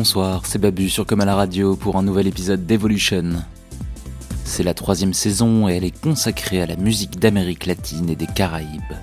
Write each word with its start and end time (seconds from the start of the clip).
bonsoir, 0.00 0.46
c'est 0.46 0.58
Babu 0.58 0.88
sur 0.88 1.04
Comme 1.04 1.20
à 1.20 1.26
la 1.26 1.34
radio 1.34 1.76
pour 1.76 1.96
un 1.96 2.02
nouvel 2.02 2.26
épisode 2.26 2.64
d'Evolution. 2.64 3.34
C'est 4.46 4.62
la 4.62 4.72
troisième 4.72 5.12
saison 5.12 5.68
et 5.68 5.74
elle 5.74 5.84
est 5.84 6.00
consacrée 6.00 6.62
à 6.62 6.66
la 6.66 6.76
musique 6.76 7.18
d'Amérique 7.18 7.66
latine 7.66 8.08
et 8.08 8.16
des 8.16 8.26
Caraïbes. 8.26 8.94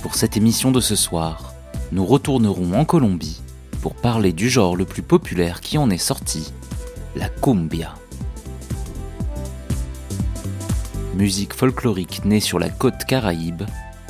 Pour 0.00 0.14
cette 0.14 0.38
émission 0.38 0.70
de 0.70 0.80
ce 0.80 0.96
soir, 0.96 1.52
nous 1.92 2.06
retournerons 2.06 2.72
en 2.72 2.86
Colombie 2.86 3.42
pour 3.82 3.94
parler 3.94 4.32
du 4.32 4.48
genre 4.48 4.76
le 4.76 4.86
plus 4.86 5.02
populaire 5.02 5.60
qui 5.60 5.76
en 5.76 5.90
est 5.90 5.98
sorti, 5.98 6.50
la 7.16 7.28
cumbia. 7.28 7.96
Musique 11.16 11.52
folklorique 11.52 12.24
née 12.24 12.40
sur 12.40 12.58
la 12.58 12.70
côte 12.70 13.04
caraïbe, 13.06 13.64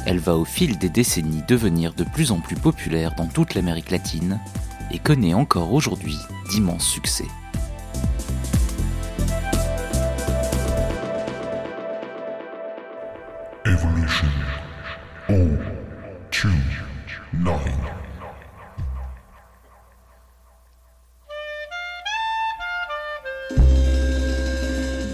elle 0.09 0.21
va 0.21 0.37
au 0.37 0.47
fil 0.47 0.79
des 0.79 0.89
décennies 0.89 1.43
devenir 1.47 1.93
de 1.93 2.03
plus 2.03 2.33
en 2.33 2.41
plus 2.41 2.57
populaire 2.57 3.15
dans 3.15 3.27
toute 3.27 3.53
l'Amérique 3.55 3.91
latine 3.91 4.41
et 4.91 4.99
connaît 4.99 5.35
encore 5.35 5.75
aujourd'hui 5.75 6.16
d'immenses 6.49 6.89
succès. 6.89 7.27
Evolution. 13.66 14.29
9 17.35 17.59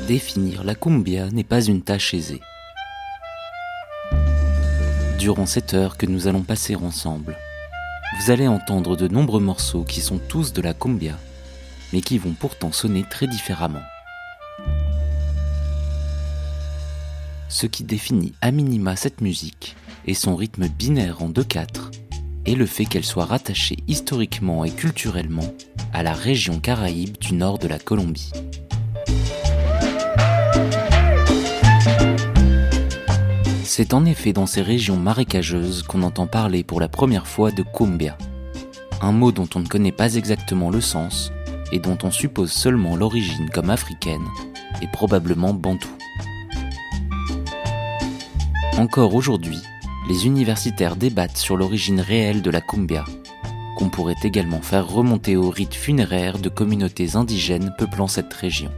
Définir 0.07 0.63
la 0.63 0.77
cumbia 0.77 1.31
n'est 1.31 1.43
pas 1.43 1.65
une 1.65 1.83
tâche 1.83 2.15
aisée 2.15 2.41
durant 5.25 5.47
cette 5.47 5.73
heure 5.73 5.97
que 5.97 6.05
nous 6.05 6.29
allons 6.29 6.43
passer 6.43 6.77
ensemble. 6.77 7.35
Vous 8.19 8.31
allez 8.31 8.47
entendre 8.47 8.95
de 8.95 9.09
nombreux 9.09 9.41
morceaux 9.41 9.83
qui 9.83 10.03
sont 10.03 10.19
tous 10.19 10.53
de 10.53 10.61
la 10.61 10.75
cumbia, 10.75 11.19
mais 11.95 12.03
qui 12.03 12.19
vont 12.19 12.35
pourtant 12.39 12.73
sonner 12.73 13.05
très 13.09 13.27
différemment. 13.27 13.81
Ce 17.49 17.67
qui 17.67 17.85
définit 17.85 18.35
à 18.43 18.51
minima 18.51 18.97
cette 18.97 19.23
musique 19.23 19.77
est 20.07 20.13
son 20.13 20.37
rythme 20.37 20.69
binaire 20.69 21.23
en 21.23 21.31
2-4 21.31 21.65
et 22.45 22.55
le 22.55 22.67
fait 22.67 22.85
qu'elle 22.85 23.03
soit 23.03 23.25
rattachée 23.25 23.79
historiquement 23.89 24.63
et 24.67 24.73
culturellement 24.73 25.55
à 25.95 26.03
la 26.03 26.13
région 26.13 26.61
caraïbe 26.61 27.17
du 27.17 27.33
nord 27.33 27.59
de 27.59 27.69
la 27.69 27.79
Colombie. 27.79 28.31
C'est 33.67 33.95
en 33.95 34.05
effet 34.05 34.35
dans 34.35 34.45
ces 34.47 34.61
régions 34.61 34.99
marécageuses 34.99 35.83
qu'on 35.83 36.03
entend 36.03 36.27
parler 36.27 36.63
pour 36.63 36.81
la 36.81 36.89
première 36.89 37.27
fois 37.27 37.51
de 37.51 37.63
cumbia, 37.63 38.17
un 39.01 39.11
mot 39.11 39.33
dont 39.33 39.49
on 39.55 39.61
ne 39.61 39.67
connaît 39.67 39.91
pas 39.91 40.15
exactement 40.15 40.71
le 40.71 40.83
sens 40.83 41.33
et 41.73 41.79
dont 41.79 41.97
on 42.03 42.11
suppose 42.11 42.53
seulement 42.53 42.95
l'origine 42.95 43.49
comme 43.49 43.71
africaine 43.71 44.25
et 44.83 44.87
probablement 44.87 45.55
bantou. 45.55 45.89
Encore 48.77 49.15
aujourd'hui, 49.15 49.59
les 50.09 50.27
universitaires 50.27 50.95
débattent 50.95 51.39
sur 51.39 51.57
l'origine 51.57 52.01
réelle 52.01 52.43
de 52.43 52.51
la 52.51 52.61
cumbia, 52.61 53.05
qu'on 53.79 53.89
pourrait 53.89 54.15
également 54.23 54.61
faire 54.61 54.87
remonter 54.87 55.37
au 55.37 55.49
rite 55.49 55.75
funéraire 55.75 56.39
de 56.39 56.51
communautés 56.51 57.17
indigènes 57.17 57.75
peuplant 57.79 58.09
cette 58.09 58.33
région. 58.35 58.71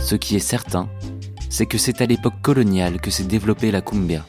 Ce 0.00 0.14
qui 0.14 0.36
est 0.36 0.38
certain, 0.38 0.88
c'est 1.54 1.66
que 1.66 1.78
c'est 1.78 2.00
à 2.00 2.06
l'époque 2.06 2.42
coloniale 2.42 3.00
que 3.00 3.12
s'est 3.12 3.22
développée 3.22 3.70
la 3.70 3.80
cumbia, 3.80 4.26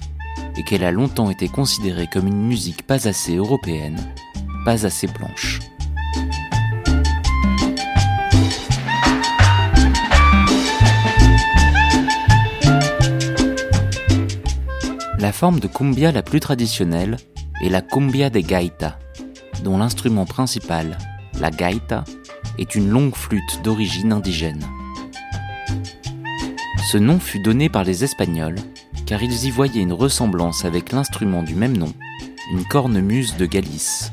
et 0.58 0.64
qu'elle 0.64 0.84
a 0.84 0.92
longtemps 0.92 1.32
été 1.32 1.48
considérée 1.48 2.06
comme 2.06 2.28
une 2.28 2.46
musique 2.46 2.86
pas 2.86 3.08
assez 3.08 3.36
européenne, 3.36 3.98
pas 4.64 4.86
assez 4.86 5.08
blanche. 5.08 5.60
La 15.18 15.32
forme 15.32 15.60
de 15.60 15.68
cumbia 15.68 16.12
la 16.12 16.22
plus 16.22 16.40
traditionnelle 16.40 17.18
est 17.60 17.70
la 17.70 17.82
cumbia 17.82 18.30
de 18.30 18.42
gaita, 18.42 19.00
dont 19.64 19.80
l'instrument 19.80 20.28
principal, 20.28 21.00
la 21.40 21.50
gaita, 21.50 22.04
est 22.60 22.76
une 22.76 22.92
longue 22.92 23.16
flûte 23.16 23.64
d'origine 23.64 24.14
indigène. 24.14 24.64
Ce 26.86 27.00
nom 27.00 27.20
fut 27.20 27.40
donné 27.40 27.68
par 27.68 27.84
les 27.84 28.04
Espagnols, 28.04 28.60
car 29.08 29.24
ils 29.24 29.46
y 29.46 29.50
voyaient 29.50 29.82
une 29.82 29.92
ressemblance 29.92 30.66
avec 30.66 30.92
l'instrument 30.92 31.42
du 31.42 31.56
même 31.56 31.76
nom, 31.76 31.92
une 32.52 32.64
cornemuse 32.64 33.38
de 33.38 33.48
Galice. 33.48 34.12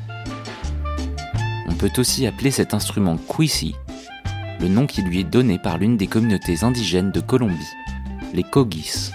On 1.69 1.75
peut 1.75 1.91
aussi 1.97 2.25
appeler 2.25 2.49
cet 2.49 2.73
instrument 2.73 3.17
Cuisi, 3.29 3.75
le 4.59 4.69
nom 4.69 4.87
qui 4.87 5.03
lui 5.03 5.19
est 5.19 5.23
donné 5.23 5.59
par 5.59 5.77
l'une 5.77 5.97
des 5.97 6.07
communautés 6.07 6.63
indigènes 6.63 7.11
de 7.11 7.19
Colombie, 7.19 7.75
les 8.33 8.43
Cogis. 8.43 9.11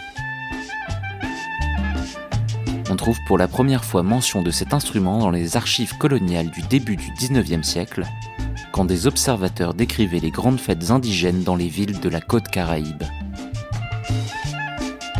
On 2.91 2.95
trouve 2.95 3.19
pour 3.27 3.39
la 3.39 3.49
première 3.49 3.85
fois 3.85 4.05
mention 4.05 4.43
de 4.43 4.53
cet 4.53 4.73
instrument 4.73 5.19
dans 5.19 5.31
les 5.31 5.57
archives 5.57 5.99
coloniales 5.99 6.53
du 6.53 6.63
début 6.63 6.95
du 6.95 7.11
19e 7.11 7.65
siècle, 7.65 8.05
quand 8.71 8.85
des 8.85 9.09
observateurs 9.09 9.75
décrivaient 9.75 10.21
les 10.21 10.31
grandes 10.31 10.61
fêtes 10.61 10.93
indigènes 10.93 11.43
dans 11.43 11.57
les 11.57 11.69
villes 11.69 11.99
de 11.99 12.09
la 12.09 12.21
côte 12.21 12.47
caraïbe. 12.47 13.03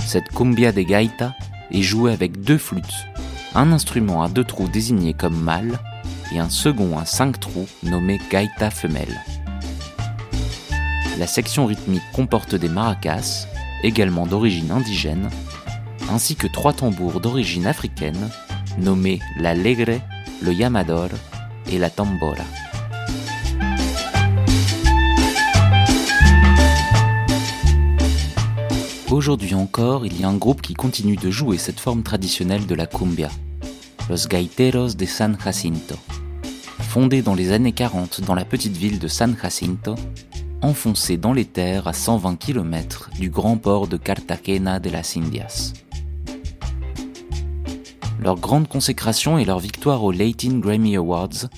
Cette 0.08 0.30
cumbia 0.30 0.72
de 0.72 0.80
gaita 0.80 1.34
est 1.70 1.82
jouée 1.82 2.14
avec 2.14 2.41
deux 2.41 2.56
flûtes, 2.56 3.04
un 3.54 3.72
instrument 3.72 4.22
à 4.22 4.30
deux 4.30 4.42
trous 4.42 4.66
désigné 4.66 5.12
comme 5.12 5.38
mâle 5.38 5.78
et 6.32 6.38
un 6.38 6.48
second 6.48 6.96
à 6.98 7.04
cinq 7.04 7.38
trous 7.38 7.69
nommé 7.82 8.19
gaita 8.30 8.70
femelle. 8.70 9.22
La 11.19 11.26
section 11.26 11.66
rythmique 11.66 12.10
comporte 12.14 12.54
des 12.54 12.70
maracas, 12.70 13.46
également 13.82 14.26
d'origine 14.26 14.70
indigène, 14.70 15.28
ainsi 16.10 16.36
que 16.36 16.46
trois 16.46 16.72
tambours 16.72 17.20
d'origine 17.20 17.66
africaine, 17.66 18.30
nommés 18.78 19.20
l'alegre, 19.38 20.00
le 20.40 20.54
yamador 20.54 21.10
et 21.70 21.76
la 21.78 21.90
tambora. 21.90 22.44
Aujourd'hui 29.18 29.56
encore, 29.56 30.06
il 30.06 30.20
y 30.20 30.22
a 30.22 30.28
un 30.28 30.36
groupe 30.36 30.62
qui 30.62 30.74
continue 30.74 31.16
de 31.16 31.28
jouer 31.28 31.58
cette 31.58 31.80
forme 31.80 32.04
traditionnelle 32.04 32.66
de 32.66 32.74
la 32.76 32.86
cumbia, 32.86 33.30
Los 34.08 34.28
Gaiteros 34.28 34.94
de 34.94 35.06
San 35.06 35.36
Jacinto. 35.42 35.96
Fondé 36.78 37.20
dans 37.20 37.34
les 37.34 37.50
années 37.50 37.72
40 37.72 38.20
dans 38.20 38.36
la 38.36 38.44
petite 38.44 38.76
ville 38.76 39.00
de 39.00 39.08
San 39.08 39.36
Jacinto, 39.36 39.96
enfoncé 40.62 41.16
dans 41.16 41.32
les 41.32 41.46
terres 41.46 41.88
à 41.88 41.94
120 41.94 42.36
km 42.36 43.10
du 43.18 43.28
grand 43.28 43.56
port 43.56 43.88
de 43.88 43.96
Cartagena 43.96 44.78
de 44.78 44.88
las 44.88 45.16
Indias. 45.16 45.72
Leur 48.20 48.36
grande 48.36 48.68
consécration 48.68 49.36
est 49.36 49.46
leur 49.46 49.58
victoire 49.58 50.04
aux 50.04 50.12
Latin 50.12 50.60
Grammy 50.60 50.94
Awards 50.94 51.48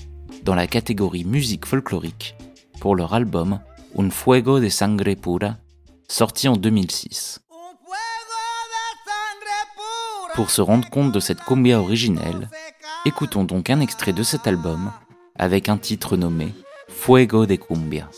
dans 0.43 0.55
la 0.55 0.65
catégorie 0.65 1.25
musique 1.25 1.67
folklorique 1.67 2.35
pour 2.79 2.95
leur 2.95 3.13
album 3.13 3.59
Un 3.99 4.09
Fuego 4.09 4.59
de 4.59 4.69
Sangre 4.69 5.13
Pura 5.13 5.57
sorti 6.07 6.47
en 6.47 6.57
2006. 6.57 7.39
Pour 10.35 10.49
se 10.49 10.61
rendre 10.61 10.89
compte 10.89 11.11
de 11.11 11.19
cette 11.19 11.41
cumbia 11.41 11.79
originelle, 11.79 12.49
écoutons 13.05 13.43
donc 13.43 13.69
un 13.69 13.81
extrait 13.81 14.13
de 14.13 14.23
cet 14.23 14.47
album 14.47 14.91
avec 15.35 15.69
un 15.69 15.77
titre 15.77 16.15
nommé 16.17 16.53
Fuego 16.87 17.45
de 17.45 17.55
Cumbia. 17.55 18.09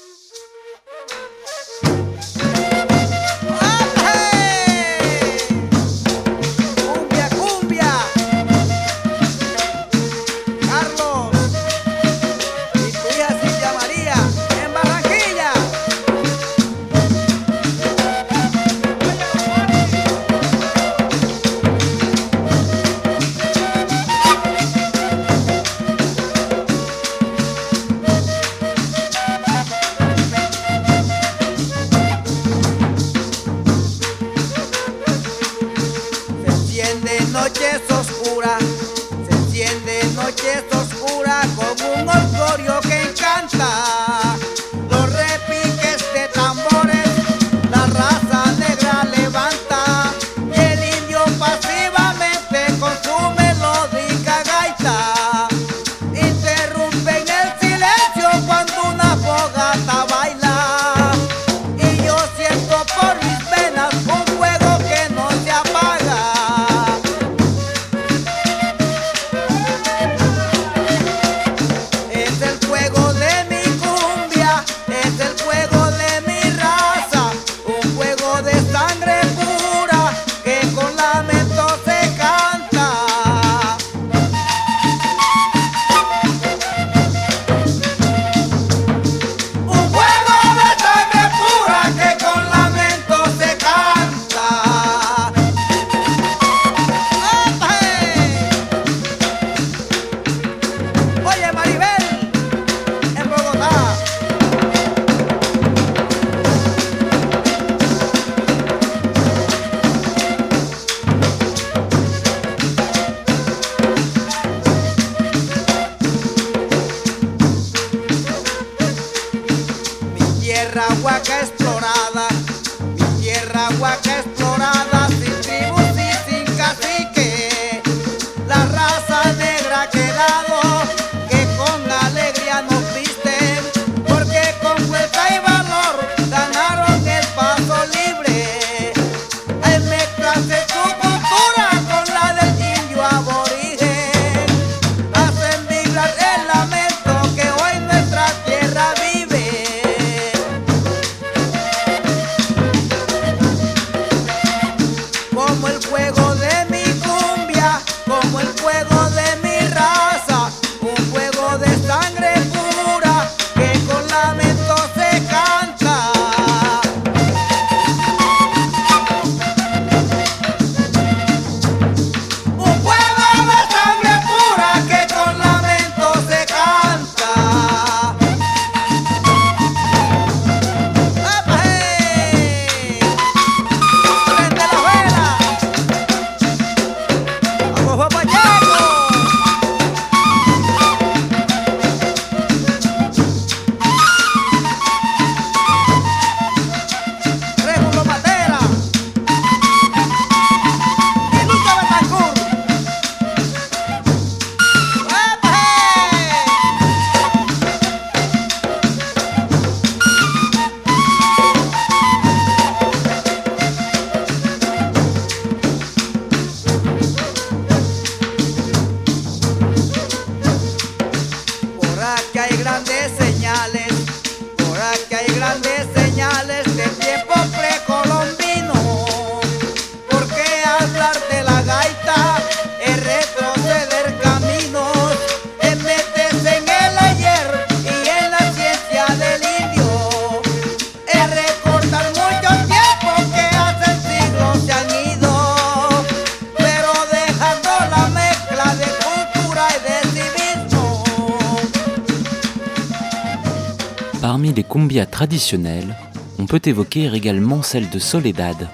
On 256.37 256.45
peut 256.45 256.61
évoquer 256.65 257.11
également 257.11 257.63
celle 257.63 257.89
de 257.89 257.97
Soledad, 257.97 258.69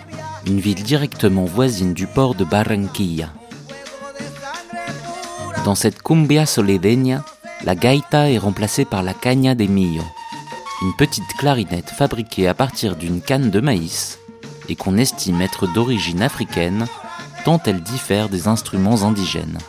une 0.46 0.60
ville 0.60 0.84
directement 0.84 1.46
voisine 1.46 1.94
du 1.94 2.06
port 2.06 2.36
de 2.36 2.44
Barranquilla. 2.44 3.30
Dans 5.64 5.76
cette 5.76 6.02
cumbia 6.02 6.46
soledeña, 6.46 7.24
la 7.64 7.76
gaita 7.76 8.30
est 8.30 8.38
remplacée 8.38 8.84
par 8.84 9.04
la 9.04 9.14
caña 9.14 9.56
de 9.56 9.68
millo, 9.68 10.04
une 10.82 10.94
petite 10.98 11.32
clarinette 11.38 11.92
fabriquée 11.92 12.50
à 12.50 12.54
partir 12.54 12.98
d'une 12.98 13.22
canne 13.22 13.52
de 13.52 13.62
maïs 13.62 14.20
et 14.68 14.76
qu'on 14.76 14.98
estime 14.98 15.42
être 15.42 15.66
d'origine 15.72 16.22
africaine 16.22 16.88
tant 17.46 17.62
elle 17.66 17.82
diffère 17.82 18.28
des 18.28 18.50
instruments 18.50 19.04
indigènes. 19.04 19.60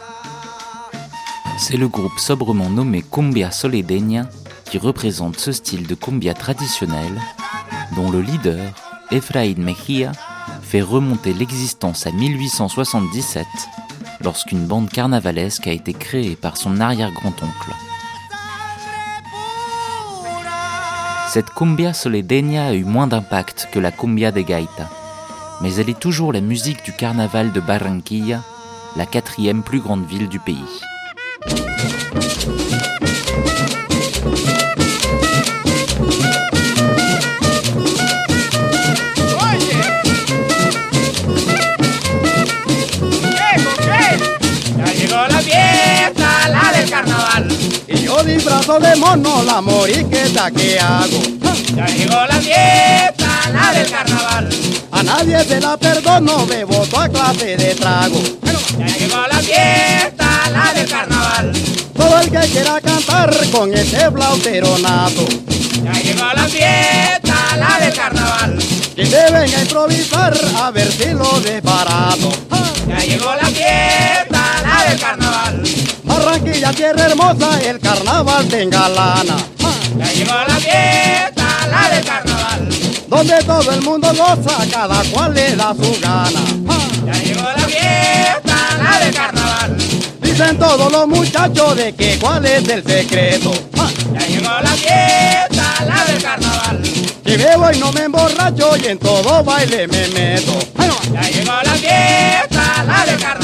C'est 1.56 1.76
le 1.76 1.87
groupe 1.87 2.18
sobrement 2.18 2.68
nommé 2.68 3.02
Cumbia 3.02 3.52
Soledeña 3.52 4.28
qui 4.70 4.78
représente 4.78 5.38
ce 5.38 5.50
style 5.50 5.86
de 5.86 5.94
cumbia 5.94 6.32
traditionnel 6.32 7.20
dont 7.96 8.10
le 8.10 8.20
leader, 8.20 8.72
Efraín 9.10 9.62
Mejía, 9.62 10.12
fait 10.62 10.80
remonter 10.80 11.32
l'existence 11.32 12.06
à 12.06 12.12
1877 12.12 13.46
lorsqu'une 14.22 14.66
bande 14.66 14.88
carnavalesque 14.88 15.66
a 15.66 15.72
été 15.72 15.92
créée 15.92 16.36
par 16.36 16.56
son 16.56 16.80
arrière-grand-oncle. 16.80 17.72
Cette 21.32 21.50
cumbia 21.50 21.92
soledeña 21.92 22.66
a 22.66 22.74
eu 22.74 22.84
moins 22.84 23.08
d'impact 23.08 23.68
que 23.72 23.80
la 23.80 23.90
cumbia 23.90 24.30
de 24.30 24.40
gaita, 24.40 24.88
mais 25.62 25.74
elle 25.74 25.90
est 25.90 25.98
toujours 25.98 26.32
la 26.32 26.40
musique 26.40 26.84
du 26.84 26.92
carnaval 26.92 27.52
de 27.52 27.60
Barranquilla, 27.60 28.42
la 28.96 29.06
quatrième 29.06 29.62
plus 29.62 29.80
grande 29.80 30.06
ville 30.06 30.28
du 30.28 30.38
pays. 30.38 30.80
De 48.40 48.97
mono 48.97 49.42
la 49.42 49.61
moriqueta 49.61 50.50
que 50.50 50.78
hago. 50.78 51.20
Ya 51.76 51.87
llegó 51.87 52.25
la 52.26 52.40
fiesta, 52.40 53.50
la 53.52 53.73
del 53.73 53.90
carnaval. 53.90 54.49
A 54.92 55.02
nadie 55.02 55.44
se 55.44 55.61
la 55.61 55.76
perdono, 55.76 56.47
bebo 56.47 56.87
toda 56.87 57.11
clase 57.11 57.59
de 57.59 57.75
trago. 57.75 58.23
Ya 58.78 58.87
llegó 58.87 59.20
la 59.30 59.38
fiesta, 59.40 60.50
la 60.50 60.73
del 60.73 60.88
carnaval. 60.88 61.52
Todo 61.94 62.20
el 62.20 62.30
que 62.30 62.49
quiera 62.49 62.80
cantar 62.80 63.37
con 63.50 63.75
ese 63.75 64.11
flauteronato. 64.11 65.26
Ya 65.85 65.92
llegó 65.92 66.32
la 66.35 66.49
fiesta, 66.49 67.56
la 67.59 67.85
del 67.85 67.94
carnaval. 67.94 68.59
Que 68.97 69.04
deben 69.04 69.61
improvisar 69.61 70.35
a 70.56 70.70
ver 70.70 70.90
si 70.90 71.11
lo 71.11 71.38
desbarato. 71.40 72.32
Ya 72.88 72.99
llegó 73.00 73.35
la 73.35 73.49
fiesta, 73.49 74.62
la 74.62 74.90
del 74.90 74.99
carnaval. 74.99 75.62
Barranquilla, 76.20 76.70
tierra 76.72 77.06
hermosa, 77.06 77.58
el 77.62 77.80
carnaval 77.80 78.46
tenga 78.46 78.90
lana. 78.90 79.36
Ya 79.96 80.12
llegó 80.12 80.34
la 80.46 80.54
fiesta, 80.56 81.66
la 81.70 81.88
del 81.88 82.04
carnaval. 82.04 82.68
Donde 83.08 83.42
todo 83.44 83.72
el 83.72 83.80
mundo 83.80 84.08
goza, 84.08 84.66
cada 84.70 85.02
cual 85.04 85.32
le 85.34 85.56
da 85.56 85.74
su 85.74 85.98
gana. 85.98 86.40
Ya 87.06 87.12
llegó 87.14 87.42
la 87.42 87.66
fiesta, 87.66 88.56
la 88.82 88.98
del 88.98 89.14
carnaval. 89.14 89.76
Dicen 90.20 90.58
todos 90.58 90.92
los 90.92 91.08
muchachos 91.08 91.76
de 91.76 91.94
que 91.94 92.18
cuál 92.18 92.44
es 92.44 92.68
el 92.68 92.84
secreto. 92.84 93.52
Ya 94.12 94.26
llegó 94.26 94.60
la 94.62 94.70
fiesta, 94.72 95.84
la 95.86 96.04
del 96.04 96.22
carnaval. 96.22 96.82
Que 97.24 97.36
bebo 97.38 97.72
y 97.72 97.78
no 97.78 97.92
me 97.92 98.02
emborracho 98.02 98.76
y 98.76 98.86
en 98.88 98.98
todo 98.98 99.42
baile 99.42 99.88
me 99.88 100.06
meto. 100.08 100.58
Ya 101.12 101.22
llegó 101.22 101.52
la 101.64 101.72
fiesta, 101.72 102.84
la 102.86 103.06
del 103.06 103.18
carnaval. 103.18 103.39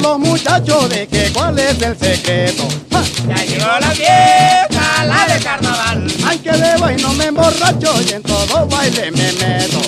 Todos 0.00 0.18
los 0.18 0.28
muchachos 0.28 0.88
de 0.88 1.06
que 1.06 1.30
cuál 1.32 1.58
es 1.58 1.80
el 1.82 1.98
secreto. 1.98 2.68
Ya 3.26 3.44
llegó 3.44 3.66
la 3.80 3.90
fiesta, 3.90 5.04
la 5.04 5.26
del 5.26 5.42
carnaval. 5.42 6.06
Hay 6.26 6.38
que 6.38 6.50
que 6.50 6.56
bebo 6.56 6.90
y 6.90 6.96
no 7.02 7.12
me 7.14 7.26
emborracho 7.26 7.94
y 8.02 8.12
en 8.12 8.22
todo 8.22 8.66
baile 8.66 9.10
me 9.10 9.32
meto. 9.32 9.80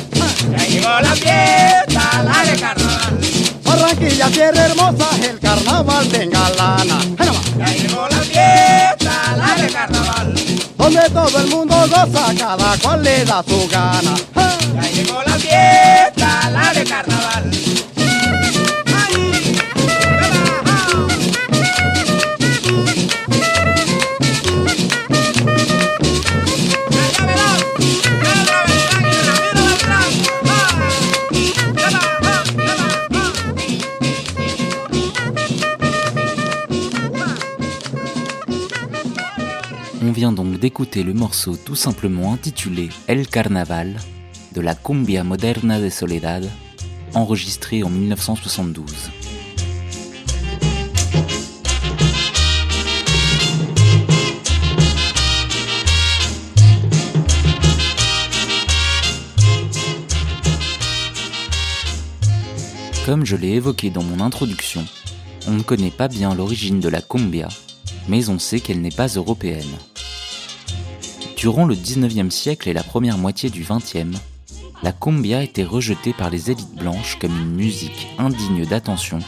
Ya 0.51 0.67
llegó 0.67 1.01
la 1.01 1.15
fiesta, 1.15 2.23
la 2.25 2.51
de 2.51 2.61
carnaval. 2.61 3.21
Barranquilla, 3.65 4.29
tierra 4.29 4.67
hermosa, 4.67 5.09
el 5.23 5.39
carnaval 5.39 6.09
tenga 6.09 6.51
lana. 6.51 6.99
Ya 7.59 7.67
llegó 7.73 8.09
la 8.09 8.19
fiesta, 8.19 9.37
la 9.37 9.63
de 9.63 9.73
carnaval. 9.73 10.35
Donde 10.77 11.11
todo 11.11 11.39
el 11.39 11.47
mundo 11.49 11.77
goza, 11.89 12.35
cada 12.37 12.77
cual 12.79 13.03
le 13.03 13.25
da 13.25 13.45
su 13.47 13.69
gana. 13.69 14.15
Ya 14.75 14.91
llegó 14.91 15.23
la 15.25 15.35
fiesta, 15.35 16.51
la 16.51 16.73
de 16.73 16.85
carnaval. 16.85 17.51
Vient 40.21 40.33
donc 40.33 40.59
d'écouter 40.59 41.03
le 41.03 41.15
morceau 41.15 41.57
tout 41.57 41.75
simplement 41.75 42.35
intitulé 42.35 42.91
El 43.07 43.27
Carnaval 43.27 43.97
de 44.53 44.61
la 44.61 44.75
Cumbia 44.75 45.25
Moderna 45.25 45.81
de 45.81 45.89
Soledad, 45.89 46.47
enregistré 47.15 47.83
en 47.83 47.89
1972. 47.89 48.85
Comme 63.07 63.25
je 63.25 63.37
l'ai 63.37 63.53
évoqué 63.53 63.89
dans 63.89 64.03
mon 64.03 64.21
introduction, 64.21 64.85
on 65.47 65.53
ne 65.53 65.63
connaît 65.63 65.91
pas 65.91 66.09
bien 66.09 66.35
l'origine 66.35 66.79
de 66.79 66.91
la 66.91 67.01
cumbia, 67.01 67.49
mais 68.07 68.29
on 68.29 68.39
sait 68.39 68.61
qu'elle 68.61 68.83
n'est 68.83 68.91
pas 68.91 69.09
européenne. 69.09 69.79
Durant 71.41 71.65
le 71.65 71.75
19e 71.75 72.29
siècle 72.29 72.69
et 72.69 72.75
la 72.75 72.83
première 72.83 73.17
moitié 73.17 73.49
du 73.49 73.65
20e, 73.65 74.15
la 74.83 74.93
cumbia 74.93 75.43
était 75.43 75.65
rejetée 75.65 76.13
par 76.13 76.29
les 76.29 76.51
élites 76.51 76.75
blanches 76.75 77.17
comme 77.19 77.35
une 77.35 77.55
musique 77.55 78.09
indigne 78.19 78.67
d'attention, 78.67 79.21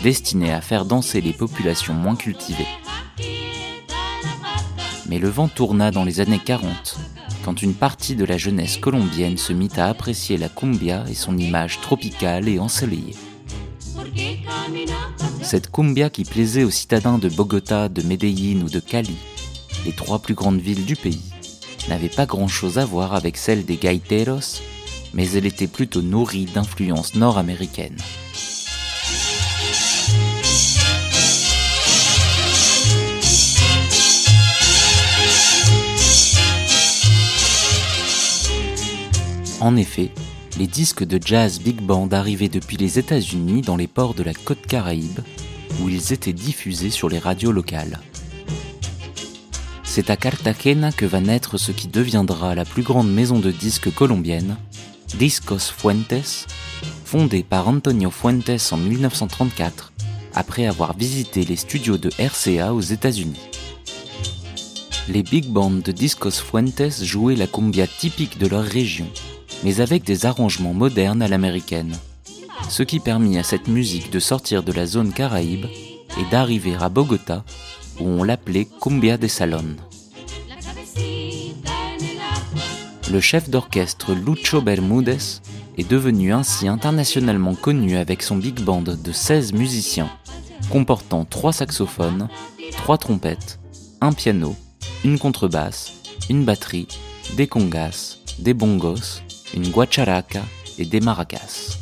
destinée 0.00 0.52
à 0.52 0.60
faire 0.60 0.84
danser 0.84 1.20
les 1.20 1.32
populations 1.32 1.92
moins 1.92 2.14
cultivées. 2.14 2.68
Mais 5.08 5.18
le 5.18 5.28
vent 5.28 5.48
tourna 5.48 5.90
dans 5.90 6.04
les 6.04 6.20
années 6.20 6.38
40, 6.38 7.00
quand 7.44 7.62
une 7.62 7.74
partie 7.74 8.14
de 8.14 8.24
la 8.24 8.38
jeunesse 8.38 8.76
colombienne 8.76 9.36
se 9.36 9.52
mit 9.52 9.70
à 9.76 9.86
apprécier 9.86 10.36
la 10.36 10.48
cumbia 10.48 11.04
et 11.10 11.14
son 11.14 11.36
image 11.36 11.80
tropicale 11.80 12.48
et 12.48 12.60
ensoleillée. 12.60 13.16
Cette 15.42 15.72
cumbia 15.72 16.10
qui 16.10 16.22
plaisait 16.22 16.62
aux 16.62 16.70
citadins 16.70 17.18
de 17.18 17.28
Bogota, 17.28 17.88
de 17.88 18.02
Medellín 18.02 18.62
ou 18.62 18.68
de 18.68 18.78
Cali, 18.78 19.16
les 19.84 19.92
trois 19.92 20.20
plus 20.20 20.34
grandes 20.34 20.60
villes 20.60 20.84
du 20.84 20.94
pays, 20.94 21.29
n'avait 21.90 22.08
pas 22.08 22.24
grand-chose 22.24 22.78
à 22.78 22.84
voir 22.84 23.14
avec 23.14 23.36
celle 23.36 23.64
des 23.64 23.76
gaiteros, 23.76 24.62
mais 25.12 25.28
elle 25.32 25.44
était 25.44 25.66
plutôt 25.66 26.02
nourrie 26.02 26.44
d'influences 26.44 27.16
nord-américaines. 27.16 27.98
En 39.60 39.76
effet, 39.76 40.10
les 40.58 40.68
disques 40.68 41.04
de 41.04 41.20
jazz 41.22 41.60
big 41.60 41.82
band 41.82 42.08
arrivaient 42.12 42.48
depuis 42.48 42.76
les 42.76 43.00
États-Unis 43.00 43.62
dans 43.62 43.76
les 43.76 43.88
ports 43.88 44.14
de 44.14 44.22
la 44.22 44.32
côte 44.32 44.64
caraïbe, 44.66 45.20
où 45.82 45.88
ils 45.88 46.12
étaient 46.12 46.32
diffusés 46.32 46.90
sur 46.90 47.08
les 47.08 47.18
radios 47.18 47.52
locales. 47.52 47.98
C'est 49.92 50.08
à 50.08 50.16
Cartagena 50.16 50.92
que 50.92 51.04
va 51.04 51.20
naître 51.20 51.58
ce 51.58 51.72
qui 51.72 51.88
deviendra 51.88 52.54
la 52.54 52.64
plus 52.64 52.84
grande 52.84 53.12
maison 53.12 53.40
de 53.40 53.50
disques 53.50 53.92
colombienne, 53.92 54.56
Discos 55.18 55.72
Fuentes, 55.76 56.46
fondée 57.04 57.42
par 57.42 57.66
Antonio 57.66 58.08
Fuentes 58.12 58.70
en 58.70 58.76
1934, 58.76 59.92
après 60.32 60.66
avoir 60.66 60.96
visité 60.96 61.42
les 61.42 61.56
studios 61.56 61.98
de 61.98 62.08
RCA 62.20 62.72
aux 62.72 62.80
États-Unis. 62.80 63.40
Les 65.08 65.24
big 65.24 65.46
bands 65.46 65.72
de 65.72 65.90
Discos 65.90 66.40
Fuentes 66.40 67.02
jouaient 67.02 67.34
la 67.34 67.48
cumbia 67.48 67.88
typique 67.88 68.38
de 68.38 68.46
leur 68.46 68.62
région, 68.62 69.08
mais 69.64 69.80
avec 69.80 70.04
des 70.04 70.24
arrangements 70.24 70.72
modernes 70.72 71.20
à 71.20 71.26
l'américaine, 71.26 71.96
ce 72.68 72.84
qui 72.84 73.00
permit 73.00 73.38
à 73.40 73.42
cette 73.42 73.66
musique 73.66 74.12
de 74.12 74.20
sortir 74.20 74.62
de 74.62 74.70
la 74.70 74.86
zone 74.86 75.12
caraïbe 75.12 75.66
et 75.66 76.30
d'arriver 76.30 76.76
à 76.80 76.88
Bogota, 76.88 77.44
où 78.00 78.08
on 78.08 78.24
l'appelait 78.24 78.66
Cumbia 78.80 79.16
de 79.16 79.26
Salon. 79.26 79.76
Le 83.10 83.20
chef 83.20 83.50
d'orchestre 83.50 84.14
Lucho 84.14 84.60
Bermúdez 84.60 85.40
est 85.76 85.88
devenu 85.88 86.32
ainsi 86.32 86.68
internationalement 86.68 87.54
connu 87.54 87.96
avec 87.96 88.22
son 88.22 88.36
big 88.36 88.60
band 88.60 88.82
de 88.82 89.12
16 89.12 89.52
musiciens, 89.52 90.10
comportant 90.70 91.24
3 91.24 91.52
saxophones, 91.52 92.28
3 92.72 92.98
trompettes, 92.98 93.58
un 94.00 94.12
piano, 94.12 94.54
une 95.04 95.18
contrebasse, 95.18 95.92
une 96.28 96.44
batterie, 96.44 96.88
des 97.36 97.48
congas, 97.48 98.18
des 98.38 98.54
bongos, 98.54 99.22
une 99.54 99.68
guacharaca 99.70 100.42
et 100.78 100.84
des 100.84 101.00
maracas. 101.00 101.78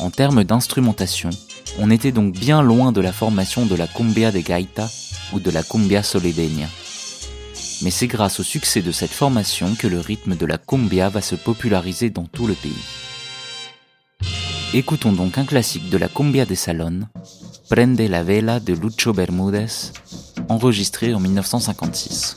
En 0.00 0.10
termes 0.10 0.44
d'instrumentation, 0.44 1.30
on 1.78 1.90
était 1.90 2.12
donc 2.12 2.32
bien 2.32 2.62
loin 2.62 2.92
de 2.92 3.00
la 3.00 3.12
formation 3.12 3.66
de 3.66 3.74
la 3.74 3.86
cumbia 3.86 4.30
de 4.30 4.40
gaita 4.40 4.88
ou 5.32 5.40
de 5.40 5.50
la 5.50 5.62
cumbia 5.62 6.02
soledeña. 6.02 6.68
Mais 7.82 7.90
c'est 7.90 8.06
grâce 8.06 8.40
au 8.40 8.42
succès 8.42 8.82
de 8.82 8.92
cette 8.92 9.10
formation 9.10 9.74
que 9.74 9.86
le 9.86 10.00
rythme 10.00 10.36
de 10.36 10.46
la 10.46 10.58
cumbia 10.58 11.08
va 11.08 11.20
se 11.20 11.34
populariser 11.34 12.10
dans 12.10 12.26
tout 12.26 12.46
le 12.46 12.54
pays. 12.54 12.72
Écoutons 14.72 15.12
donc 15.12 15.38
un 15.38 15.44
classique 15.44 15.88
de 15.90 15.98
la 15.98 16.08
cumbia 16.08 16.46
de 16.46 16.54
Salon, 16.54 17.02
Prende 17.70 18.00
la 18.00 18.22
vela 18.22 18.60
de 18.60 18.74
Lucho 18.74 19.14
Bermúdez, 19.14 19.92
enregistré 20.48 21.14
en 21.14 21.20
1956. 21.20 22.36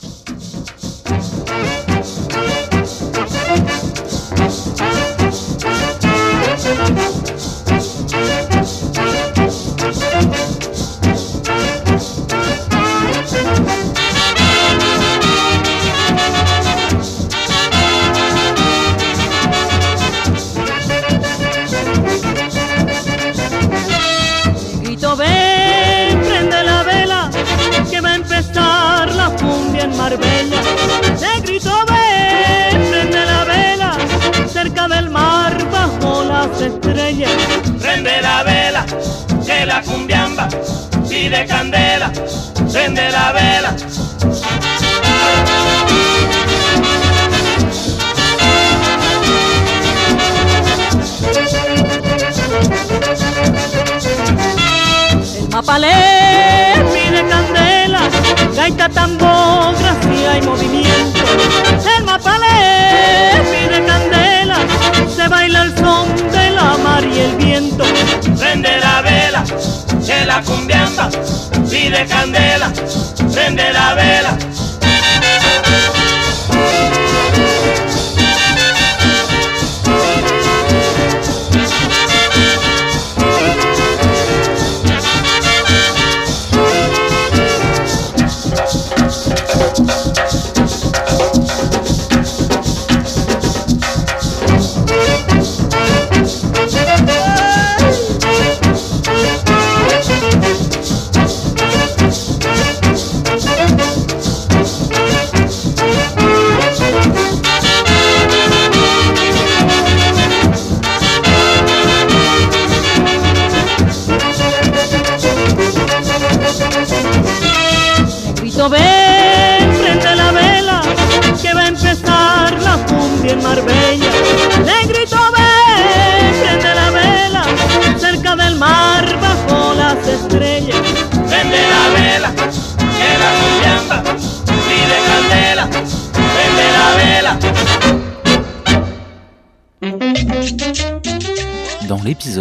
Cumbiamba 40.38 40.48
pide 41.08 41.46
candela. 41.46 42.12
Prende 42.72 43.10
la 43.10 43.32
vela. 43.32 43.76
El 55.36 55.48
mapalé 55.50 55.94
pide 56.92 57.26
candela, 57.28 58.00
gaita, 58.54 58.88
tambor, 58.88 59.74
gracia 59.78 60.38
y 60.38 60.42
movimiento. 60.42 61.24
El 61.96 62.04
mapalé 62.04 63.37
la 70.38 70.44
cumbiamba 70.44 71.08
pide 71.68 72.06
candela. 72.06 72.70
Prende 73.32 73.72
la 73.72 73.94
vela. 73.94 74.57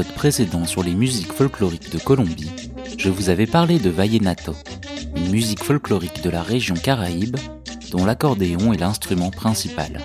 Précédent 0.03 0.65
sur 0.65 0.83
les 0.83 0.93
musiques 0.93 1.31
folkloriques 1.31 1.91
de 1.91 1.99
Colombie, 1.99 2.51
je 2.97 3.09
vous 3.09 3.29
avais 3.29 3.45
parlé 3.45 3.79
de 3.79 3.89
vallenato, 3.89 4.53
une 5.15 5.29
musique 5.29 5.63
folklorique 5.63 6.21
de 6.23 6.29
la 6.29 6.41
région 6.41 6.75
Caraïbe 6.75 7.37
dont 7.91 8.05
l'accordéon 8.05 8.73
est 8.73 8.79
l'instrument 8.79 9.31
principal. 9.31 10.01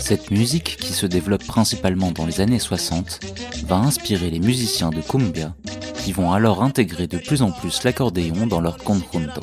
Cette 0.00 0.30
musique, 0.30 0.76
qui 0.78 0.92
se 0.92 1.06
développe 1.06 1.44
principalement 1.44 2.12
dans 2.12 2.24
les 2.24 2.40
années 2.40 2.58
60, 2.58 3.20
va 3.66 3.76
inspirer 3.76 4.30
les 4.30 4.38
musiciens 4.38 4.90
de 4.90 5.00
cumbia, 5.00 5.54
qui 6.04 6.12
vont 6.12 6.32
alors 6.32 6.62
intégrer 6.62 7.06
de 7.06 7.18
plus 7.18 7.42
en 7.42 7.50
plus 7.50 7.84
l'accordéon 7.84 8.46
dans 8.46 8.60
leur 8.60 8.78
conjunto. 8.78 9.42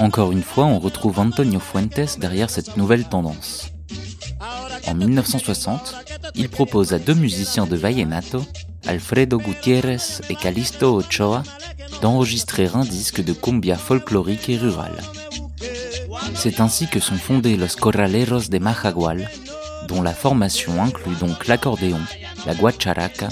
Encore 0.00 0.32
une 0.32 0.42
fois, 0.42 0.64
on 0.64 0.80
retrouve 0.80 1.20
Antonio 1.20 1.60
Fuentes 1.60 2.18
derrière 2.18 2.50
cette 2.50 2.76
nouvelle 2.76 3.04
tendance. 3.04 3.68
En 4.88 4.94
1960, 4.94 6.11
il 6.34 6.48
propose 6.48 6.92
à 6.92 6.98
deux 6.98 7.14
musiciens 7.14 7.66
de 7.66 7.76
vallenato, 7.76 8.44
Alfredo 8.86 9.38
Gutiérrez 9.38 10.20
et 10.28 10.34
Calisto 10.34 10.96
Ochoa, 10.96 11.42
d'enregistrer 12.00 12.68
un 12.74 12.84
disque 12.84 13.22
de 13.22 13.32
cumbia 13.32 13.76
folklorique 13.76 14.48
et 14.48 14.56
rurale. 14.56 15.00
C'est 16.34 16.60
ainsi 16.60 16.88
que 16.88 17.00
sont 17.00 17.16
fondés 17.16 17.56
Los 17.56 17.76
Corraleros 17.78 18.48
de 18.48 18.58
Majagual, 18.58 19.28
dont 19.88 20.02
la 20.02 20.12
formation 20.12 20.82
inclut 20.82 21.16
donc 21.20 21.46
l'accordéon, 21.46 22.00
la 22.46 22.54
guacharaca 22.54 23.28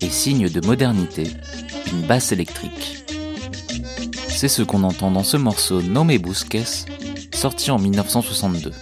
et 0.00 0.10
signe 0.10 0.48
de 0.48 0.66
modernité, 0.66 1.30
une 1.92 2.02
basse 2.02 2.32
électrique. 2.32 3.04
C'est 4.28 4.48
ce 4.48 4.62
qu'on 4.62 4.82
entend 4.82 5.10
dans 5.10 5.22
ce 5.22 5.36
morceau 5.36 5.82
nommé 5.82 6.18
Busques, 6.18 6.58
sorti 7.32 7.70
en 7.70 7.78
1962. 7.78 8.72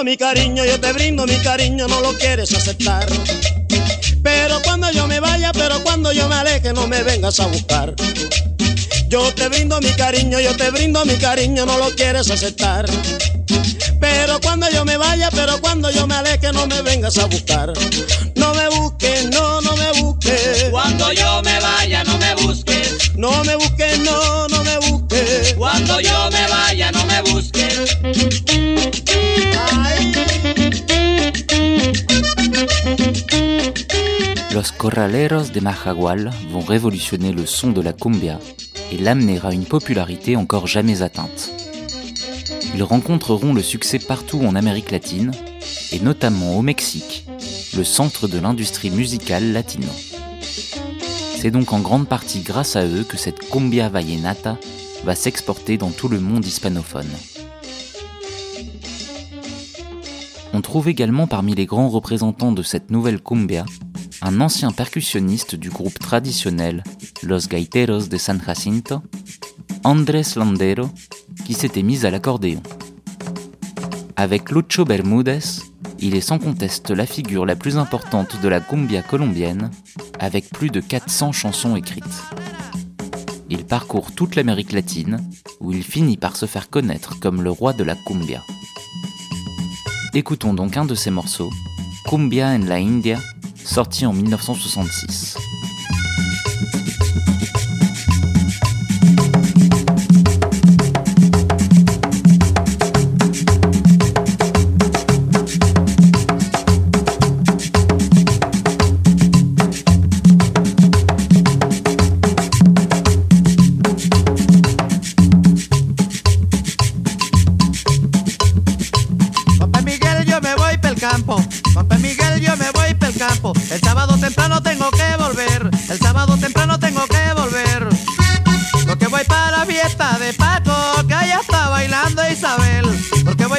Brindo 0.00 0.04
mi 0.04 0.16
cariño, 0.16 0.64
yo 0.64 0.80
te 0.80 0.92
brindo 0.92 1.26
mi 1.26 1.36
cariño, 1.40 1.86
no 1.86 2.00
lo 2.00 2.16
quieres 2.16 2.52
aceptar. 2.54 3.06
Pero 4.22 4.62
cuando 4.62 4.90
yo 4.92 5.06
me 5.06 5.20
vaya, 5.20 5.52
pero 5.52 5.82
cuando 5.82 6.10
yo 6.12 6.26
me 6.28 6.36
aleje, 6.36 6.72
no 6.72 6.86
me 6.86 7.02
vengas 7.02 7.38
a 7.40 7.46
buscar. 7.46 7.94
Yo 9.08 9.34
te 9.34 9.48
brindo 9.48 9.78
mi 9.80 9.90
cariño, 9.90 10.40
yo 10.40 10.56
te 10.56 10.70
brindo 10.70 11.04
mi 11.04 11.16
cariño, 11.16 11.66
no 11.66 11.76
lo 11.76 11.90
quieres 11.96 12.30
aceptar. 12.30 12.86
Pero 14.00 14.40
cuando 14.40 14.70
yo 14.70 14.84
me 14.86 14.96
vaya, 14.96 15.28
pero 15.30 15.60
cuando 15.60 15.90
yo 15.90 16.06
me 16.06 16.14
aleje, 16.14 16.50
no 16.52 16.66
me 16.66 16.80
vengas 16.80 17.18
a 17.18 17.26
buscar. 17.26 17.72
No 18.36 18.54
me 18.54 18.68
busques, 18.68 19.26
no, 19.26 19.60
no 19.60 19.76
me 19.76 20.00
busques. 20.00 20.64
Cuando 20.70 21.12
yo 21.12 21.42
me 21.42 21.60
vaya, 21.60 22.04
no 22.04 22.16
me 22.16 22.34
busques. 22.36 23.14
No 23.16 23.44
me 23.44 23.54
busques, 23.56 23.98
no, 23.98 24.48
no 24.48 24.64
me 24.64 24.78
busques. 24.78 24.99
Los 34.90 34.96
Corraleros 34.96 35.52
de 35.52 35.60
Majagual 35.60 36.30
vont 36.50 36.64
révolutionner 36.64 37.32
le 37.32 37.46
son 37.46 37.70
de 37.70 37.80
la 37.80 37.92
cumbia 37.92 38.40
et 38.90 38.98
l'amener 38.98 39.38
à 39.44 39.52
une 39.52 39.64
popularité 39.64 40.34
encore 40.34 40.66
jamais 40.66 41.02
atteinte. 41.02 41.52
Ils 42.74 42.82
rencontreront 42.82 43.54
le 43.54 43.62
succès 43.62 44.00
partout 44.00 44.40
en 44.44 44.56
Amérique 44.56 44.90
latine, 44.90 45.30
et 45.92 46.00
notamment 46.00 46.58
au 46.58 46.62
Mexique, 46.62 47.24
le 47.76 47.84
centre 47.84 48.26
de 48.26 48.40
l'industrie 48.40 48.90
musicale 48.90 49.52
latino. 49.52 49.86
C'est 51.36 51.52
donc 51.52 51.72
en 51.72 51.78
grande 51.78 52.08
partie 52.08 52.40
grâce 52.40 52.74
à 52.74 52.84
eux 52.84 53.04
que 53.04 53.16
cette 53.16 53.48
cumbia 53.48 53.88
vallenata 53.88 54.58
va 55.04 55.14
s'exporter 55.14 55.76
dans 55.76 55.90
tout 55.90 56.08
le 56.08 56.18
monde 56.18 56.44
hispanophone. 56.44 57.10
On 60.52 60.60
trouve 60.60 60.88
également 60.88 61.26
parmi 61.26 61.54
les 61.54 61.66
grands 61.66 61.88
représentants 61.88 62.52
de 62.52 62.62
cette 62.62 62.90
nouvelle 62.90 63.20
cumbia 63.20 63.64
un 64.22 64.40
ancien 64.40 64.70
percussionniste 64.70 65.54
du 65.54 65.70
groupe 65.70 65.98
traditionnel 65.98 66.84
Los 67.22 67.48
Gaiteros 67.48 68.08
de 68.08 68.16
San 68.18 68.40
Jacinto, 68.44 69.02
Andrés 69.84 70.34
Landero, 70.36 70.90
qui 71.46 71.54
s'était 71.54 71.82
mis 71.82 72.04
à 72.04 72.10
l'accordéon. 72.10 72.62
Avec 74.16 74.50
Lucho 74.50 74.84
Bermúdez, 74.84 75.62
il 76.00 76.14
est 76.14 76.20
sans 76.20 76.38
conteste 76.38 76.90
la 76.90 77.06
figure 77.06 77.46
la 77.46 77.56
plus 77.56 77.78
importante 77.78 78.40
de 78.42 78.48
la 78.48 78.60
cumbia 78.60 79.00
colombienne, 79.02 79.70
avec 80.18 80.50
plus 80.50 80.70
de 80.70 80.80
400 80.80 81.32
chansons 81.32 81.76
écrites. 81.76 82.04
Il 83.48 83.64
parcourt 83.64 84.12
toute 84.12 84.36
l'Amérique 84.36 84.72
latine, 84.72 85.18
où 85.60 85.72
il 85.72 85.82
finit 85.82 86.18
par 86.18 86.36
se 86.36 86.46
faire 86.46 86.68
connaître 86.68 87.18
comme 87.20 87.42
le 87.42 87.50
roi 87.50 87.72
de 87.72 87.84
la 87.84 87.94
cumbia. 87.94 88.42
Écoutons 90.12 90.54
donc 90.54 90.76
un 90.76 90.84
de 90.84 90.96
ses 90.96 91.10
morceaux, 91.10 91.50
Cumbia 92.04 92.48
en 92.48 92.66
la 92.66 92.76
India, 92.76 93.18
sorti 93.64 94.04
en 94.06 94.12
1966. 94.12 95.36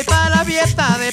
Para 0.03 0.29
la 0.29 0.45
fiesta 0.45 0.97
de 0.97 1.11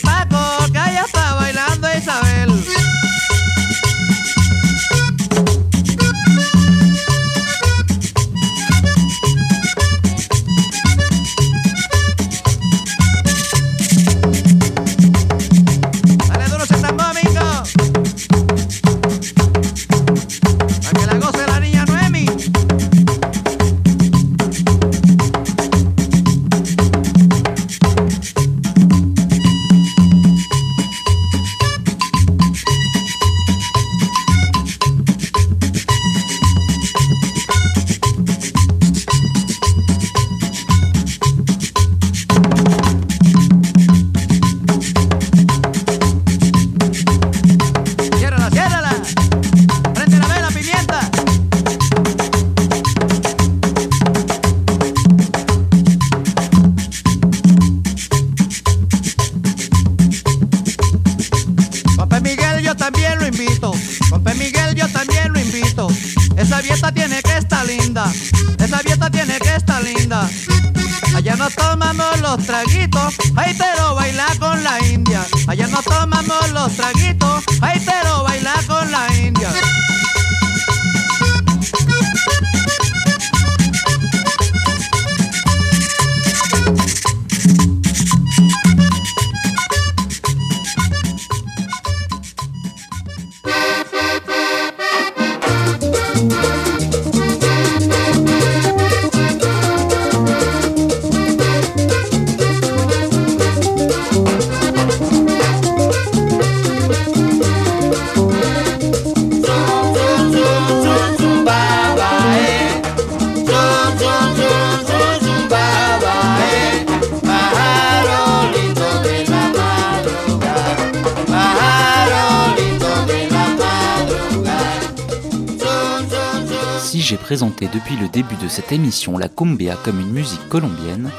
Présenté 127.29 127.69
depuis 127.71 127.95
le 127.97 128.09
début 128.09 128.37
de 128.37 128.49
cette 128.49 128.73
émission 128.73 129.19
la 129.19 129.29
cumbia 129.29 129.77
comme 129.85 130.01
une 130.01 130.13
musique 130.13 130.49
colombienne, 130.49 131.11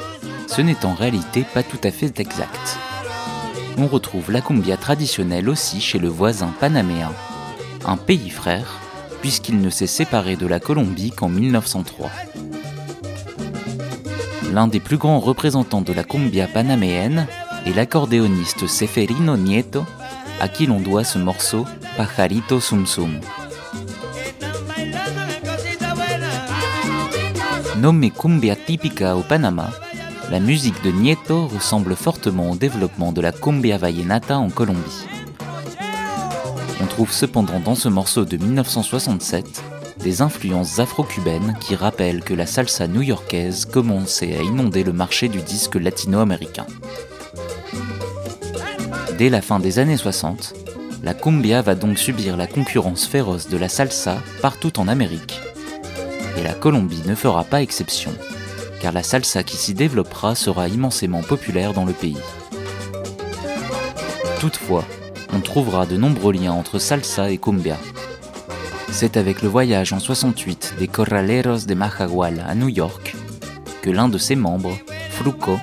ce 0.48 0.60
n'est 0.60 0.84
en 0.84 0.92
réalité 0.92 1.44
pas 1.54 1.62
tout 1.62 1.78
à 1.84 1.92
fait 1.92 2.18
exact. 2.18 2.78
On 3.78 3.86
retrouve 3.86 4.32
la 4.32 4.40
cumbia 4.40 4.76
traditionnelle 4.76 5.48
aussi 5.48 5.80
chez 5.80 6.00
le 6.00 6.08
voisin 6.08 6.52
panaméen, 6.58 7.12
un 7.84 7.96
pays 7.96 8.28
frère, 8.28 8.80
puisqu'il 9.20 9.60
ne 9.60 9.70
s'est 9.70 9.86
séparé 9.86 10.34
de 10.34 10.48
la 10.48 10.58
Colombie 10.58 11.12
qu'en 11.12 11.28
1903. 11.28 12.10
L'un 14.52 14.66
des 14.66 14.80
plus 14.80 14.96
grands 14.96 15.20
représentants 15.20 15.80
de 15.80 15.92
la 15.92 16.02
cumbia 16.02 16.48
panaméenne 16.48 17.28
est 17.66 17.72
l'accordéoniste 17.72 18.66
Seferino 18.66 19.36
Nieto, 19.36 19.84
à 20.40 20.48
qui 20.48 20.66
l'on 20.66 20.80
doit 20.80 21.04
ce 21.04 21.18
morceau 21.18 21.66
Pajarito 21.96 22.58
Sum. 22.58 22.84
Nommée 27.80 28.10
cumbia 28.10 28.56
típica 28.56 29.16
au 29.16 29.22
Panama, 29.22 29.70
la 30.30 30.38
musique 30.38 30.82
de 30.84 30.90
Nieto 30.90 31.46
ressemble 31.46 31.96
fortement 31.96 32.50
au 32.50 32.54
développement 32.54 33.10
de 33.10 33.22
la 33.22 33.32
cumbia 33.32 33.78
vallenata 33.78 34.38
en 34.38 34.50
Colombie. 34.50 35.06
On 36.82 36.86
trouve 36.86 37.10
cependant 37.10 37.58
dans 37.58 37.74
ce 37.74 37.88
morceau 37.88 38.26
de 38.26 38.36
1967 38.36 39.62
des 40.04 40.20
influences 40.20 40.78
afro-cubaines 40.78 41.56
qui 41.58 41.74
rappellent 41.74 42.22
que 42.22 42.34
la 42.34 42.44
salsa 42.44 42.86
new-yorkaise 42.86 43.64
commençait 43.64 44.36
à 44.36 44.42
inonder 44.42 44.84
le 44.84 44.92
marché 44.92 45.28
du 45.28 45.40
disque 45.40 45.76
latino-américain. 45.76 46.66
Dès 49.16 49.30
la 49.30 49.40
fin 49.40 49.58
des 49.58 49.78
années 49.78 49.96
60, 49.96 50.52
la 51.02 51.14
cumbia 51.14 51.62
va 51.62 51.74
donc 51.74 51.98
subir 51.98 52.36
la 52.36 52.46
concurrence 52.46 53.06
féroce 53.06 53.48
de 53.48 53.56
la 53.56 53.70
salsa 53.70 54.18
partout 54.42 54.78
en 54.78 54.86
Amérique 54.86 55.40
et 56.36 56.42
la 56.42 56.54
Colombie 56.54 57.02
ne 57.06 57.14
fera 57.14 57.44
pas 57.44 57.62
exception, 57.62 58.12
car 58.80 58.92
la 58.92 59.02
salsa 59.02 59.42
qui 59.42 59.56
s'y 59.56 59.74
développera 59.74 60.34
sera 60.34 60.68
immensément 60.68 61.22
populaire 61.22 61.72
dans 61.72 61.84
le 61.84 61.92
pays. 61.92 62.18
Toutefois, 64.40 64.84
on 65.32 65.40
trouvera 65.40 65.86
de 65.86 65.96
nombreux 65.96 66.32
liens 66.32 66.52
entre 66.52 66.78
salsa 66.78 67.30
et 67.30 67.38
cumbia. 67.38 67.76
C'est 68.90 69.16
avec 69.16 69.42
le 69.42 69.48
voyage 69.48 69.92
en 69.92 70.00
68 70.00 70.74
des 70.78 70.88
Corraleros 70.88 71.66
de 71.66 71.74
Majagual 71.74 72.44
à 72.48 72.54
New 72.54 72.68
York 72.68 73.14
que 73.82 73.90
l'un 73.90 74.08
de 74.08 74.18
ses 74.18 74.36
membres, 74.36 74.76
Fruco, 75.10 75.58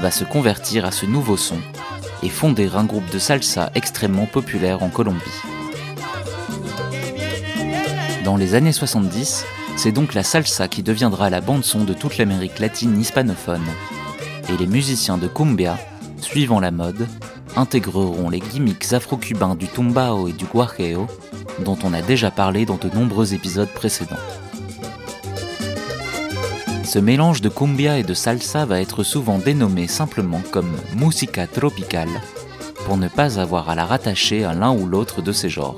va 0.00 0.10
se 0.10 0.24
convertir 0.24 0.84
à 0.84 0.90
ce 0.90 1.06
nouveau 1.06 1.36
son 1.36 1.58
et 2.22 2.28
fonder 2.28 2.70
un 2.74 2.84
groupe 2.84 3.10
de 3.10 3.18
salsa 3.18 3.70
extrêmement 3.74 4.26
populaire 4.26 4.82
en 4.82 4.88
Colombie. 4.88 5.20
Dans 8.24 8.36
les 8.36 8.54
années 8.54 8.72
70, 8.72 9.44
c'est 9.76 9.92
donc 9.92 10.14
la 10.14 10.22
salsa 10.22 10.68
qui 10.68 10.82
deviendra 10.82 11.28
la 11.28 11.40
bande-son 11.40 11.84
de 11.84 11.92
toute 11.92 12.16
l'Amérique 12.16 12.58
latine 12.58 12.98
hispanophone. 12.98 13.64
Et 14.48 14.56
les 14.56 14.66
musiciens 14.66 15.18
de 15.18 15.28
cumbia, 15.28 15.78
suivant 16.20 16.60
la 16.60 16.70
mode, 16.70 17.06
intégreront 17.56 18.30
les 18.30 18.40
gimmicks 18.40 18.92
afro-cubains 18.92 19.54
du 19.54 19.66
tumbao 19.66 20.28
et 20.28 20.32
du 20.32 20.46
guajeo, 20.46 21.06
dont 21.64 21.78
on 21.84 21.92
a 21.92 22.02
déjà 22.02 22.30
parlé 22.30 22.64
dans 22.64 22.76
de 22.76 22.88
nombreux 22.88 23.34
épisodes 23.34 23.68
précédents. 23.68 24.16
Ce 26.84 26.98
mélange 26.98 27.42
de 27.42 27.48
cumbia 27.48 27.98
et 27.98 28.02
de 28.02 28.14
salsa 28.14 28.64
va 28.64 28.80
être 28.80 29.02
souvent 29.02 29.38
dénommé 29.38 29.88
simplement 29.88 30.40
comme 30.52 30.70
musica 30.94 31.46
tropical, 31.46 32.08
pour 32.86 32.96
ne 32.96 33.08
pas 33.08 33.38
avoir 33.38 33.68
à 33.68 33.74
la 33.74 33.84
rattacher 33.84 34.44
à 34.44 34.54
l'un 34.54 34.72
ou 34.72 34.86
l'autre 34.86 35.20
de 35.20 35.32
ces 35.32 35.50
genres. 35.50 35.76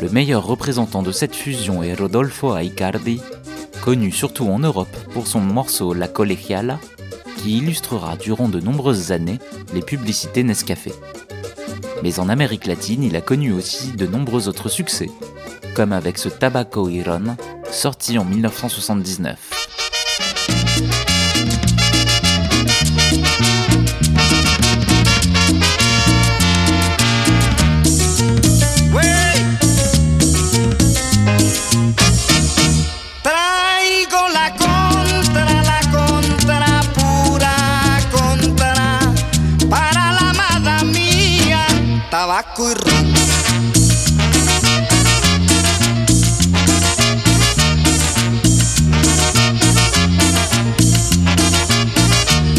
Le 0.00 0.08
meilleur 0.10 0.44
représentant 0.44 1.02
de 1.02 1.12
cette 1.12 1.34
fusion 1.34 1.82
est 1.82 1.94
Rodolfo 1.94 2.56
Aicardi, 2.56 3.20
connu 3.82 4.12
surtout 4.12 4.46
en 4.46 4.58
Europe 4.58 4.96
pour 5.12 5.26
son 5.26 5.40
morceau 5.40 5.94
La 5.94 6.08
Colegiala, 6.08 6.78
qui 7.36 7.58
illustrera 7.58 8.16
durant 8.16 8.48
de 8.48 8.60
nombreuses 8.60 9.12
années 9.12 9.38
les 9.72 9.82
publicités 9.82 10.42
Nescafé. 10.42 10.92
Mais 12.02 12.18
en 12.18 12.28
Amérique 12.28 12.66
latine, 12.66 13.02
il 13.02 13.16
a 13.16 13.20
connu 13.20 13.52
aussi 13.52 13.92
de 13.92 14.06
nombreux 14.06 14.48
autres 14.48 14.68
succès, 14.68 15.10
comme 15.74 15.92
avec 15.92 16.18
ce 16.18 16.28
Tabaco 16.28 16.88
Iron, 16.88 17.36
sorti 17.70 18.18
en 18.18 18.24
1979. 18.24 19.53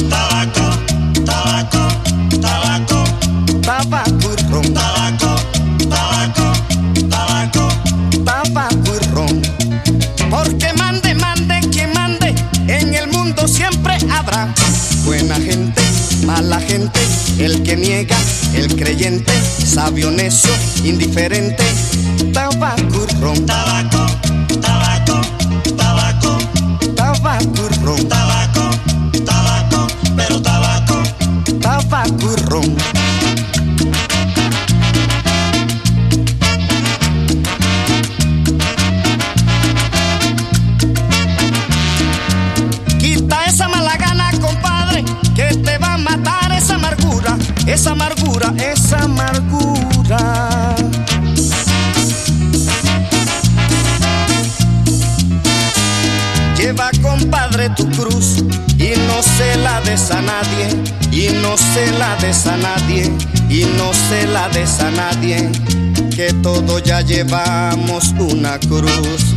Tabaco, 0.10 0.70
tabaco, 1.24 1.88
tabaco, 2.42 3.04
tabaco 3.62 4.34
y 4.34 4.52
ron. 4.52 4.74
Tabaco, 4.74 5.36
tabaco, 5.90 6.52
tabaco, 7.10 7.70
tabaco 8.26 8.96
y 8.96 9.06
ron. 9.14 9.42
Porque 10.30 10.74
mande, 10.74 11.16
mande, 11.16 11.62
quien 11.72 11.94
mande, 11.94 12.36
en 12.68 12.94
el 12.94 13.08
mundo 13.08 13.48
siempre 13.48 13.98
habrá 14.12 14.54
buena 15.06 15.36
gente 15.36 15.95
mala 16.24 16.60
gente, 16.60 17.00
el 17.40 17.64
que 17.64 17.76
niega, 17.76 18.18
el 18.54 18.76
creyente, 18.76 19.34
sabio, 19.64 20.12
necio, 20.12 20.52
indiferente, 20.84 21.64
tabaco 22.34 23.06
ron. 23.20 23.46
Tabaco, 23.46 24.06
tabaco, 24.62 25.22
tabaco, 25.76 26.38
tabaco 26.96 27.70
ron. 27.84 28.08
Tabaco, 28.08 28.70
tabaco, 29.26 29.88
pero 30.16 30.42
tabaco, 30.42 31.04
tabaco 31.60 32.36
ron. 32.48 33.05
Esa 47.66 47.92
amargura, 47.92 48.54
esa 48.58 48.98
amargura. 49.04 50.76
Lleva, 56.58 56.90
compadre, 57.02 57.70
tu 57.72 57.90
cruz 57.92 58.44
y 58.78 58.94
no 59.08 59.22
se 59.22 59.58
la 59.58 59.82
des 59.82 60.12
a 60.12 60.22
nadie, 60.22 60.68
y 61.12 61.30
no 61.42 61.58
se 61.58 61.92
la 61.98 62.16
des 62.18 62.46
a 62.48 62.58
nadie, 62.58 63.12
y 63.50 63.66
no 63.78 63.94
se 63.94 64.28
la 64.28 64.50
des 64.50 64.80
a 64.80 64.92
nadie, 64.92 65.50
que 66.16 66.34
todos 66.42 66.84
ya 66.84 67.02
llevamos 67.02 68.14
una 68.20 68.60
cruz. 68.60 69.36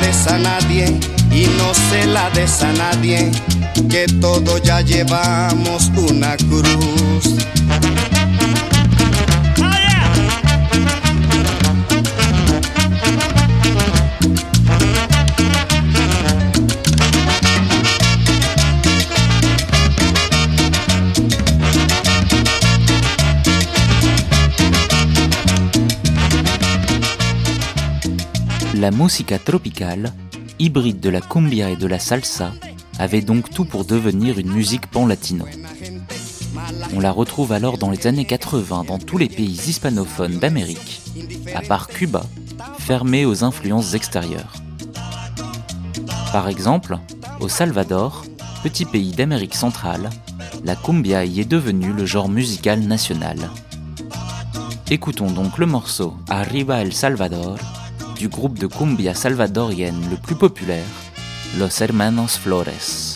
Des 0.00 0.26
a 0.28 0.38
nadie, 0.38 0.86
y 1.30 1.46
no 1.58 1.72
se 1.74 2.06
la 2.06 2.30
des 2.30 2.62
a 2.62 2.72
nadie, 2.72 3.30
que 3.88 4.06
todos 4.20 4.62
ya 4.62 4.80
llevamos 4.80 5.90
una 5.96 6.36
cruz. 6.36 7.36
La 28.82 28.90
música 28.90 29.38
tropicale, 29.38 30.12
hybride 30.58 30.98
de 30.98 31.08
la 31.08 31.20
cumbia 31.20 31.70
et 31.70 31.76
de 31.76 31.86
la 31.86 32.00
salsa, 32.00 32.50
avait 32.98 33.20
donc 33.20 33.48
tout 33.48 33.64
pour 33.64 33.84
devenir 33.84 34.40
une 34.40 34.50
musique 34.50 34.88
pan-latino. 34.88 35.44
On 36.92 36.98
la 36.98 37.12
retrouve 37.12 37.52
alors 37.52 37.78
dans 37.78 37.92
les 37.92 38.08
années 38.08 38.24
80 38.24 38.82
dans 38.88 38.98
tous 38.98 39.18
les 39.18 39.28
pays 39.28 39.54
hispanophones 39.68 40.40
d'Amérique, 40.40 41.00
à 41.54 41.60
part 41.60 41.86
Cuba, 41.86 42.24
fermé 42.80 43.24
aux 43.24 43.44
influences 43.44 43.94
extérieures. 43.94 44.54
Par 46.32 46.48
exemple, 46.48 46.98
au 47.38 47.48
Salvador, 47.48 48.24
petit 48.64 48.84
pays 48.84 49.12
d'Amérique 49.12 49.54
centrale, 49.54 50.10
la 50.64 50.74
cumbia 50.74 51.24
y 51.24 51.38
est 51.38 51.48
devenue 51.48 51.92
le 51.92 52.04
genre 52.04 52.28
musical 52.28 52.80
national. 52.80 53.38
Écoutons 54.90 55.30
donc 55.30 55.58
le 55.58 55.66
morceau 55.66 56.16
Arriba 56.28 56.82
El 56.82 56.92
Salvador 56.92 57.58
du 58.22 58.28
groupe 58.28 58.56
de 58.56 58.68
cumbia 58.68 59.14
salvadorienne 59.14 60.00
le 60.08 60.16
plus 60.16 60.36
populaire, 60.36 60.84
Los 61.58 61.82
Hermanos 61.82 62.38
Flores. 62.38 63.11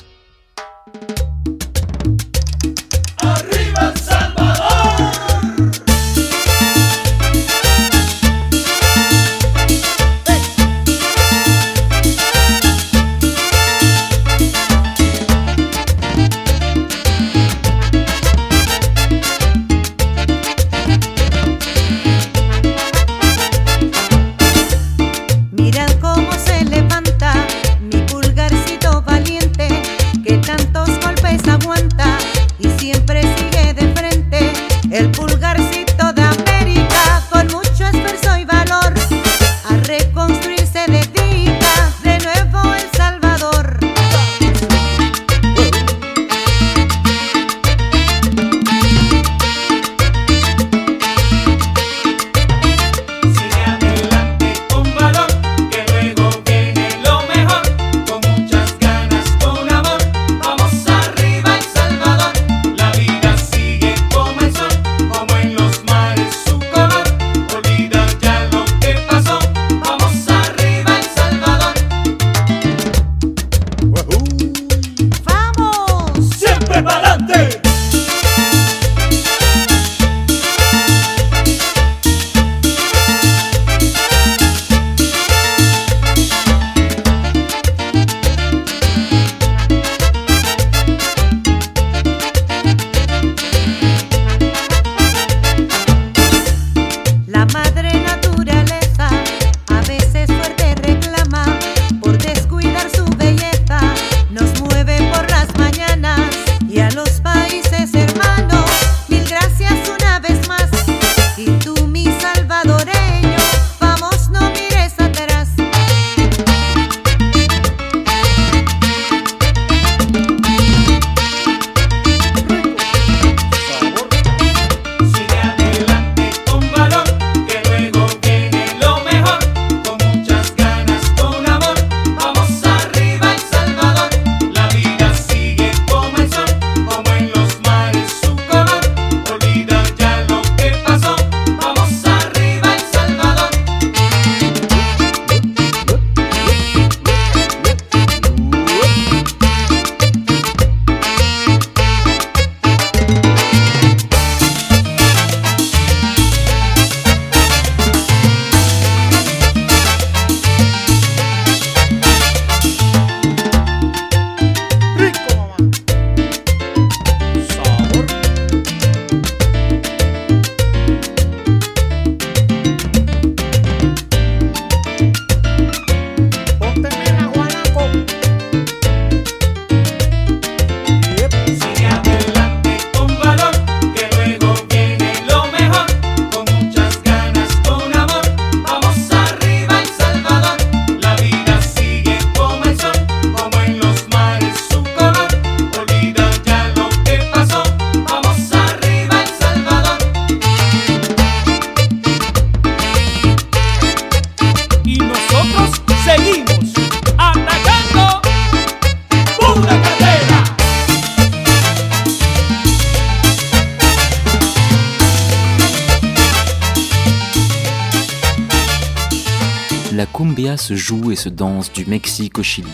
Danse 221.28 221.72
du 221.72 221.86
Mexique 221.86 222.38
au 222.38 222.42
Chili. 222.42 222.72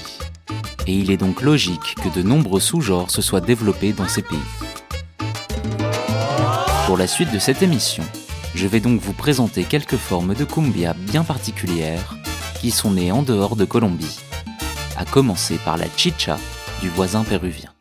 Et 0.86 0.94
il 0.94 1.10
est 1.10 1.16
donc 1.16 1.42
logique 1.42 1.94
que 2.02 2.08
de 2.14 2.22
nombreux 2.22 2.60
sous-genres 2.60 3.10
se 3.10 3.22
soient 3.22 3.40
développés 3.40 3.92
dans 3.92 4.08
ces 4.08 4.22
pays. 4.22 4.38
Pour 6.86 6.96
la 6.96 7.06
suite 7.06 7.32
de 7.32 7.38
cette 7.38 7.62
émission, 7.62 8.04
je 8.54 8.66
vais 8.66 8.80
donc 8.80 9.00
vous 9.00 9.14
présenter 9.14 9.64
quelques 9.64 9.96
formes 9.96 10.34
de 10.34 10.44
cumbia 10.44 10.94
bien 10.94 11.24
particulières 11.24 12.16
qui 12.60 12.70
sont 12.70 12.92
nées 12.92 13.12
en 13.12 13.22
dehors 13.22 13.56
de 13.56 13.64
Colombie, 13.64 14.20
à 14.96 15.04
commencer 15.04 15.58
par 15.64 15.76
la 15.76 15.86
chicha 15.96 16.38
du 16.80 16.88
voisin 16.88 17.24
péruvien. 17.24 17.71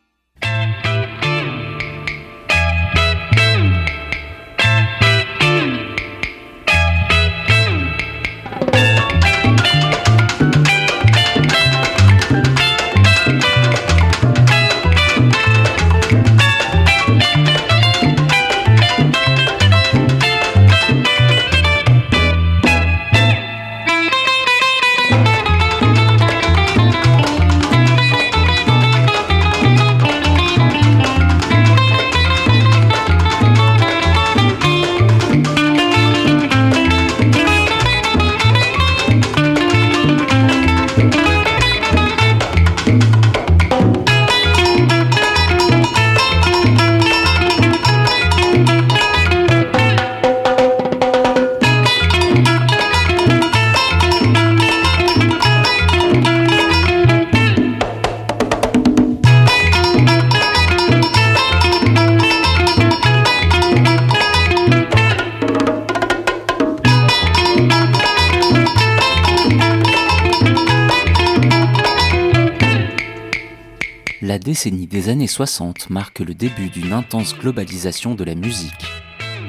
Décennie 74.61 74.85
des 74.85 75.09
années 75.09 75.25
60 75.25 75.89
marque 75.89 76.19
le 76.19 76.35
début 76.35 76.69
d'une 76.69 76.93
intense 76.93 77.35
globalisation 77.35 78.13
de 78.13 78.23
la 78.23 78.35
musique, 78.35 78.85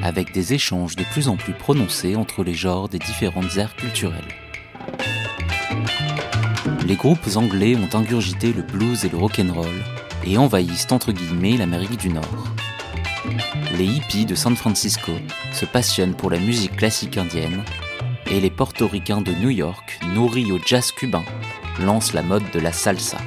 avec 0.01 0.33
des 0.33 0.55
échanges 0.55 0.95
de 0.95 1.03
plus 1.03 1.27
en 1.27 1.37
plus 1.37 1.53
prononcés 1.53 2.15
entre 2.15 2.43
les 2.43 2.55
genres 2.55 2.89
des 2.89 2.97
différentes 2.97 3.55
aires 3.57 3.75
culturelles. 3.75 4.33
Les 6.87 6.95
groupes 6.95 7.29
anglais 7.35 7.75
ont 7.75 7.95
ingurgité 7.95 8.53
le 8.53 8.63
blues 8.63 9.05
et 9.05 9.09
le 9.09 9.17
rock'n'roll 9.17 9.83
et 10.25 10.39
envahissent 10.39 10.91
entre 10.91 11.11
guillemets 11.11 11.57
l'Amérique 11.57 11.99
du 11.99 12.09
Nord. 12.09 12.47
Les 13.77 13.85
hippies 13.85 14.25
de 14.25 14.33
San 14.33 14.55
Francisco 14.55 15.11
se 15.51 15.65
passionnent 15.65 16.15
pour 16.15 16.31
la 16.31 16.39
musique 16.39 16.75
classique 16.75 17.19
indienne 17.19 17.61
et 18.31 18.41
les 18.41 18.49
portoricains 18.49 19.21
de 19.21 19.33
New 19.33 19.51
York, 19.51 19.99
nourris 20.15 20.51
au 20.51 20.57
jazz 20.65 20.91
cubain, 20.91 21.23
lancent 21.79 22.13
la 22.13 22.23
mode 22.23 22.49
de 22.51 22.59
la 22.59 22.71
salsa. 22.71 23.19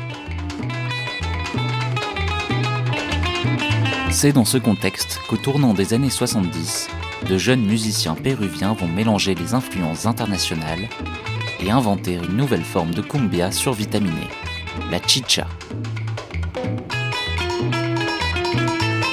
C'est 4.18 4.32
dans 4.32 4.46
ce 4.46 4.56
contexte 4.56 5.20
qu'au 5.28 5.36
tournant 5.36 5.74
des 5.74 5.92
années 5.92 6.08
70, 6.08 6.88
de 7.28 7.36
jeunes 7.36 7.66
musiciens 7.66 8.14
péruviens 8.14 8.72
vont 8.72 8.88
mélanger 8.88 9.34
les 9.34 9.52
influences 9.52 10.06
internationales 10.06 10.88
et 11.60 11.70
inventer 11.70 12.14
une 12.14 12.34
nouvelle 12.34 12.64
forme 12.64 12.94
de 12.94 13.02
cumbia 13.02 13.52
survitaminée, 13.52 14.30
la 14.90 15.06
chicha. 15.06 15.46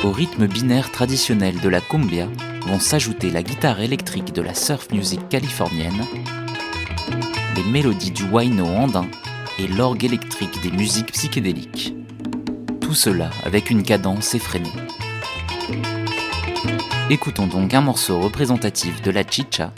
Au 0.06 0.12
rythme 0.12 0.48
binaire 0.48 0.90
traditionnel 0.90 1.60
de 1.60 1.68
la 1.68 1.82
cumbia 1.82 2.30
vont 2.66 2.80
s'ajouter 2.80 3.30
la 3.30 3.44
guitare 3.44 3.82
électrique 3.82 4.32
de 4.32 4.42
la 4.42 4.54
surf 4.54 4.90
music 4.94 5.28
californienne, 5.28 6.06
les 7.58 7.64
mélodies 7.70 8.12
du 8.12 8.24
huayno 8.24 8.68
andin 8.68 9.08
et 9.60 9.68
l'orgue 9.68 10.06
électrique 10.06 10.62
des 10.62 10.72
musiques 10.72 11.12
psychédéliques. 11.12 11.94
Tout 12.80 12.96
cela 12.96 13.32
avec 13.44 13.70
une 13.70 13.84
cadence 13.84 14.34
effrénée. 14.34 14.72
Écoutons 17.10 17.48
donc 17.48 17.74
un 17.74 17.82
morceau 17.82 18.22
représentatif 18.22 19.02
de 19.02 19.12
la 19.12 19.24
chicha, 19.24 19.74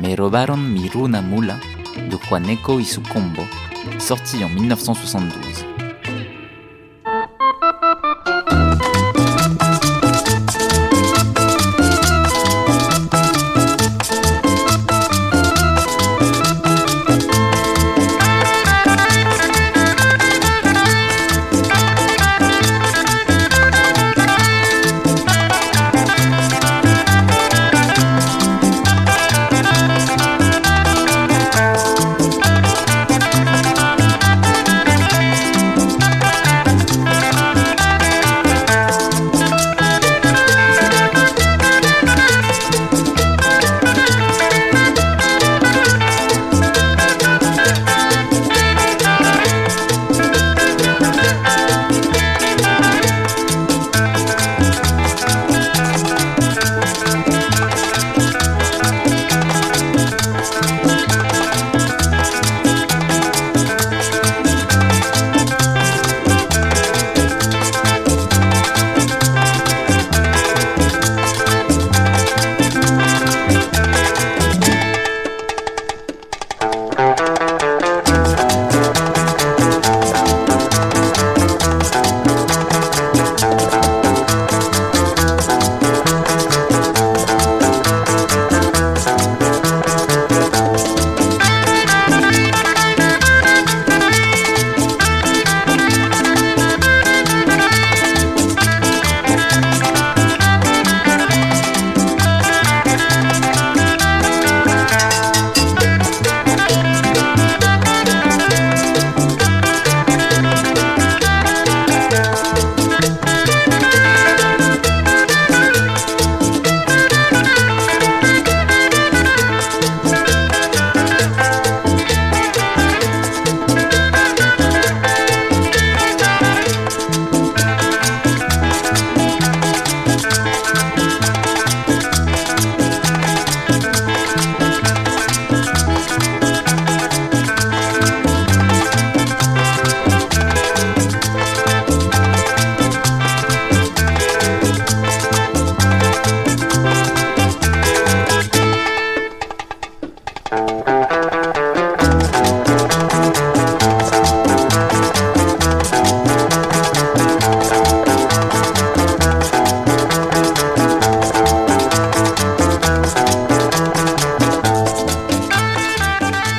Me 0.00 0.16
robaron 0.16 0.56
mi 0.56 0.88
runa 0.88 1.22
mula, 1.22 1.56
de 2.10 2.16
Juaneco 2.16 2.80
y 2.80 2.84
sorti 2.84 4.42
en 4.42 4.48
1972. 4.48 5.67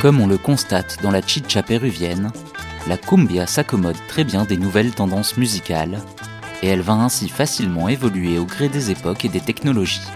Comme 0.02 0.22
on 0.22 0.28
le 0.28 0.38
constate 0.38 0.98
dans 1.02 1.12
la 1.12 1.22
chicha 1.22 1.62
péruvienne, 1.62 2.32
la 2.88 2.96
cumbia 2.96 3.46
s'accommode 3.46 3.98
très 4.08 4.24
bien 4.24 4.46
des 4.46 4.56
nouvelles 4.56 4.94
tendances 4.94 5.36
musicales 5.36 6.00
et 6.64 6.68
elle 6.68 6.80
va 6.80 6.94
ainsi 6.94 7.28
facilement 7.28 7.90
évoluer 7.90 8.40
au 8.40 8.46
gré 8.46 8.70
des 8.70 8.92
époques 8.92 9.26
et 9.26 9.30
des 9.30 9.42
technologies. 9.42 10.08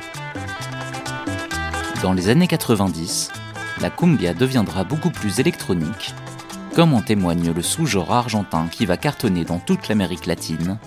Dans 2.02 2.14
les 2.14 2.30
années 2.30 2.48
90, 2.48 3.32
la 3.82 3.90
cumbia 3.90 4.34
deviendra 4.34 4.86
beaucoup 4.86 5.12
plus 5.12 5.42
électronique, 5.42 6.14
comme 6.74 6.94
en 6.94 7.02
témoigne 7.02 7.52
le 7.52 7.62
sous-genre 7.62 8.14
argentin 8.14 8.68
qui 8.72 8.86
va 8.86 8.96
cartonner 8.96 9.44
dans 9.44 9.60
toute 9.60 9.90
l'Amérique 9.90 10.28
latine, 10.28 10.78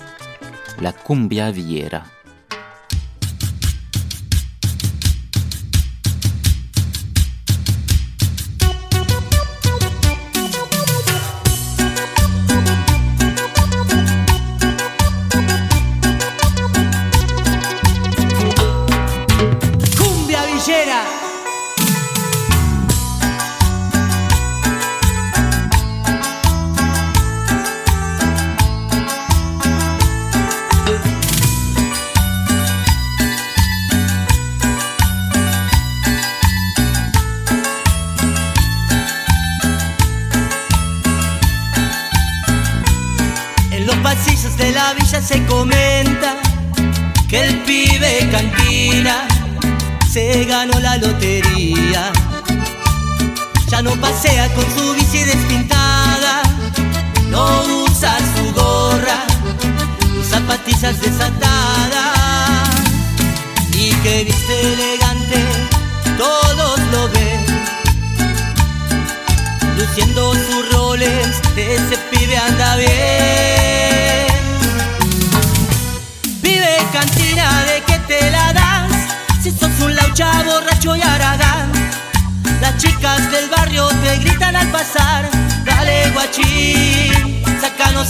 la 0.81 0.93
cumbia 0.93 1.51
villera. 1.51 2.03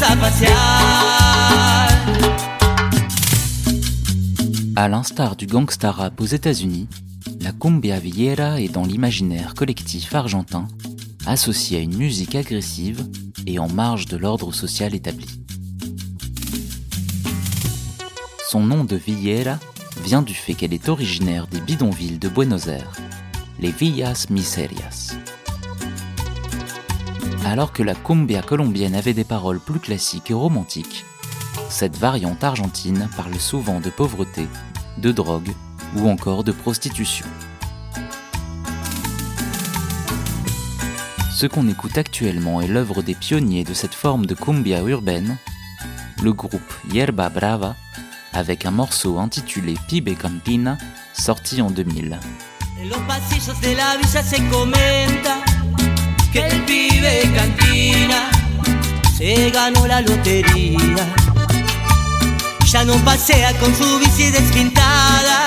A 0.02 0.06
À 4.76 4.88
l'instar 4.88 5.36
du 5.36 5.46
gangsta 5.46 5.90
rap 5.90 6.20
aux 6.20 6.26
États-Unis, 6.26 6.88
la 7.40 7.52
cumbia 7.52 7.98
villera 7.98 8.60
est 8.60 8.68
dans 8.68 8.84
l'imaginaire 8.84 9.54
collectif 9.54 10.14
argentin, 10.14 10.68
associée 11.26 11.78
à 11.78 11.80
une 11.80 11.96
musique 11.96 12.34
agressive 12.34 13.08
et 13.46 13.58
en 13.58 13.68
marge 13.68 14.06
de 14.06 14.18
l'ordre 14.18 14.52
social 14.52 14.94
établi. 14.94 15.28
Son 18.50 18.60
nom 18.60 18.84
de 18.84 18.96
villera 18.96 19.58
vient 20.04 20.22
du 20.22 20.34
fait 20.34 20.54
qu'elle 20.54 20.74
est 20.74 20.88
originaire 20.88 21.46
des 21.46 21.60
bidonvilles 21.60 22.18
de 22.18 22.28
Buenos 22.28 22.66
Aires, 22.66 22.92
les 23.58 23.70
Villas 23.70 24.26
Miserias. 24.28 25.16
Alors 27.46 27.70
que 27.70 27.84
la 27.84 27.94
cumbia 27.94 28.42
colombienne 28.42 28.96
avait 28.96 29.14
des 29.14 29.22
paroles 29.22 29.60
plus 29.60 29.78
classiques 29.78 30.32
et 30.32 30.34
romantiques, 30.34 31.04
cette 31.68 31.96
variante 31.96 32.42
argentine 32.42 33.08
parle 33.16 33.36
souvent 33.36 33.78
de 33.78 33.88
pauvreté, 33.88 34.48
de 34.98 35.12
drogue 35.12 35.52
ou 35.94 36.08
encore 36.08 36.42
de 36.42 36.50
prostitution. 36.50 37.24
Ce 41.32 41.46
qu'on 41.46 41.68
écoute 41.68 41.96
actuellement 41.96 42.60
est 42.60 42.66
l'œuvre 42.66 43.00
des 43.00 43.14
pionniers 43.14 43.62
de 43.62 43.74
cette 43.74 43.94
forme 43.94 44.26
de 44.26 44.34
cumbia 44.34 44.82
urbaine, 44.82 45.36
le 46.24 46.32
groupe 46.32 46.72
Yerba 46.92 47.28
Brava, 47.28 47.76
avec 48.32 48.66
un 48.66 48.72
morceau 48.72 49.20
intitulé 49.20 49.76
Pibe 49.86 50.18
Campina, 50.18 50.78
sorti 51.14 51.62
en 51.62 51.70
2000. 51.70 52.18
En 52.78 52.88
los 52.88 53.00
pasillos 53.06 53.60
de 53.62 53.76
la 53.76 53.96
villa 53.98 54.22
se 54.22 54.36
comenta 54.50 55.45
que 56.36 56.46
el 56.48 56.64
pibe 56.64 57.32
cantina 57.34 58.30
se 59.16 59.50
ganó 59.50 59.86
la 59.86 60.02
lotería. 60.02 61.06
Ya 62.70 62.84
no 62.84 62.94
pasea 63.06 63.58
con 63.58 63.74
su 63.74 63.98
bici 63.98 64.30
despintada, 64.30 65.46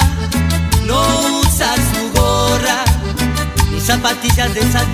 no 0.87 0.99
usa 1.41 1.75
su 1.91 2.19
gorra 2.19 2.83
ni 3.71 3.79
zapatillas 3.79 4.51
desatadas. 4.55 4.87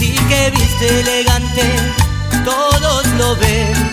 Y 0.00 0.12
que 0.12 0.50
viste 0.52 1.00
elegante, 1.00 1.64
todos 2.46 3.06
lo 3.18 3.36
ven. 3.36 3.90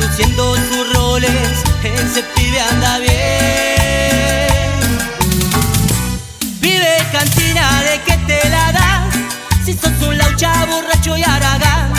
Luciendo 0.00 0.56
sus 0.56 0.92
roles, 0.92 1.62
ese 1.84 2.24
pibe 2.34 2.60
anda 2.60 2.98
bien. 2.98 3.73
Cantina 7.14 7.80
de 7.88 8.00
que 8.06 8.16
te 8.26 8.48
la 8.50 8.72
das 8.72 9.14
Si 9.64 9.72
sos 9.72 9.96
un 10.08 10.18
laucha 10.18 10.52
borracho 10.66 11.16
y 11.16 11.22
aragán. 11.22 11.92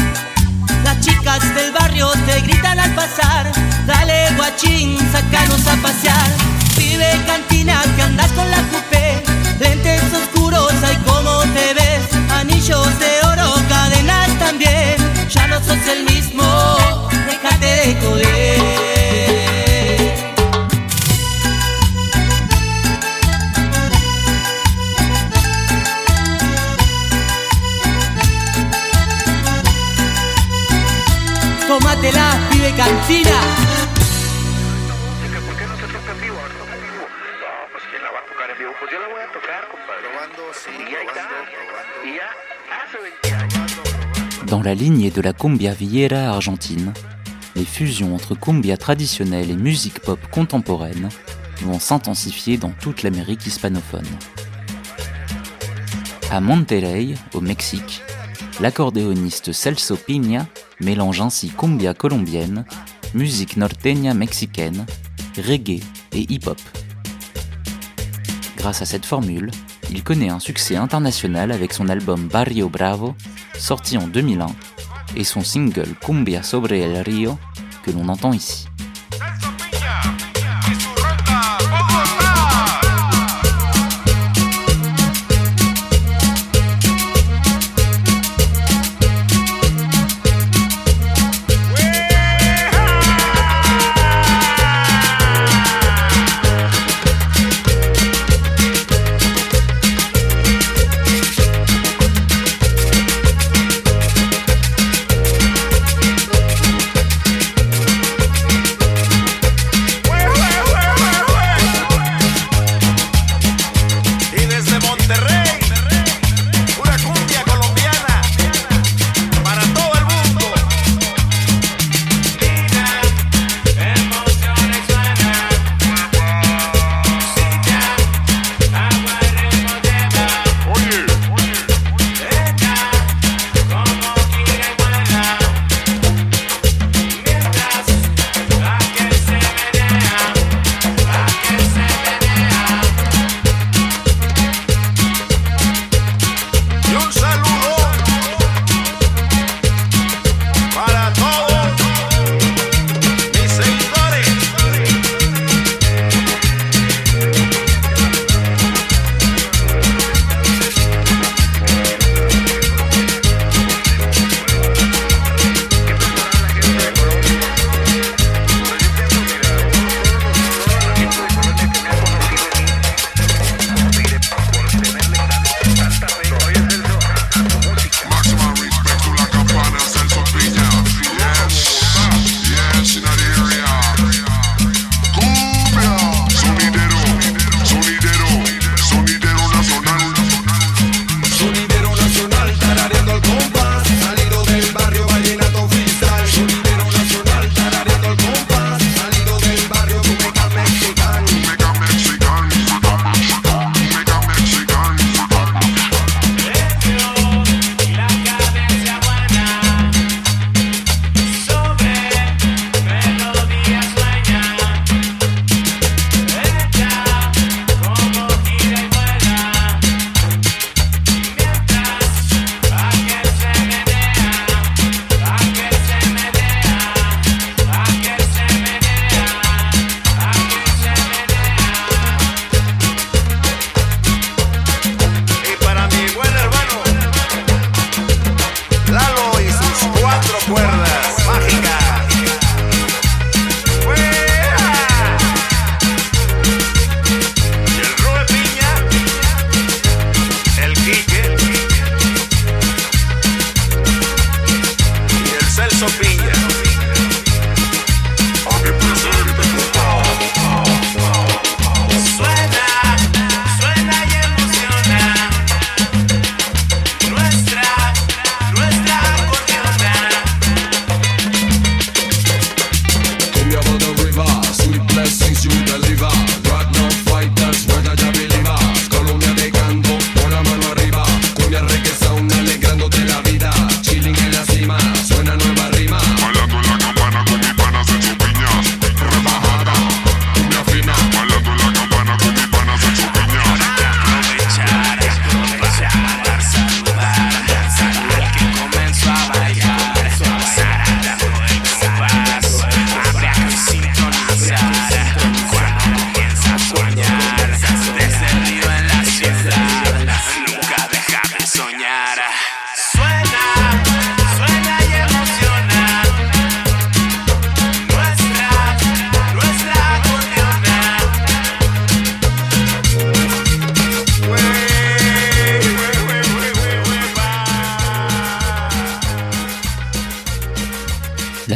Las 0.83 0.99
chicas 0.99 1.41
del 1.55 1.71
barrio 1.71 2.11
te 2.27 2.41
gritan 2.41 2.77
al 2.79 2.93
pasar. 2.93 3.43
Dale 3.87 4.29
guachín, 4.35 4.99
sácanos 5.13 5.65
a 5.67 5.75
pasear. 5.77 6.29
Vive 6.77 7.09
cantina 7.25 7.81
que 7.95 8.01
andas 8.03 8.31
con 8.33 8.47
la 8.51 8.54
de 45.15 45.21
la 45.21 45.31
cumbia 45.31 45.73
villera 45.73 46.29
argentine, 46.29 46.93
les 47.55 47.63
fusions 47.63 48.13
entre 48.13 48.35
cumbia 48.35 48.75
traditionnelle 48.75 49.49
et 49.49 49.55
musique 49.55 50.01
pop 50.01 50.19
contemporaine 50.29 51.07
vont 51.61 51.79
s'intensifier 51.79 52.57
dans 52.57 52.71
toute 52.81 53.01
l'Amérique 53.01 53.47
hispanophone. 53.47 54.05
À 56.31 56.41
Monterrey, 56.41 57.13
au 57.33 57.39
Mexique, 57.39 58.01
l'accordéoniste 58.59 59.53
Celso 59.53 59.95
Piña 59.95 60.47
mélange 60.81 61.21
ainsi 61.21 61.47
cumbia 61.47 61.93
colombienne, 61.93 62.65
musique 63.13 63.55
norteña 63.55 64.13
mexicaine, 64.13 64.85
reggae 65.37 65.79
et 66.11 66.25
hip-hop. 66.29 66.59
Grâce 68.57 68.81
à 68.81 68.85
cette 68.85 69.05
formule, 69.05 69.49
il 69.91 70.03
connaît 70.03 70.29
un 70.29 70.39
succès 70.39 70.75
international 70.75 71.53
avec 71.53 71.71
son 71.71 71.87
album 71.87 72.27
Barrio 72.27 72.67
Bravo, 72.67 73.15
sorti 73.57 73.97
en 73.97 74.07
2001, 74.07 74.47
et 75.15 75.23
son 75.23 75.43
single 75.43 75.95
Cumbia 76.05 76.43
sobre 76.43 76.83
el 76.83 77.03
río, 77.03 77.37
que 77.83 77.91
l'on 77.91 78.09
entend 78.09 78.33
ici. 78.33 78.67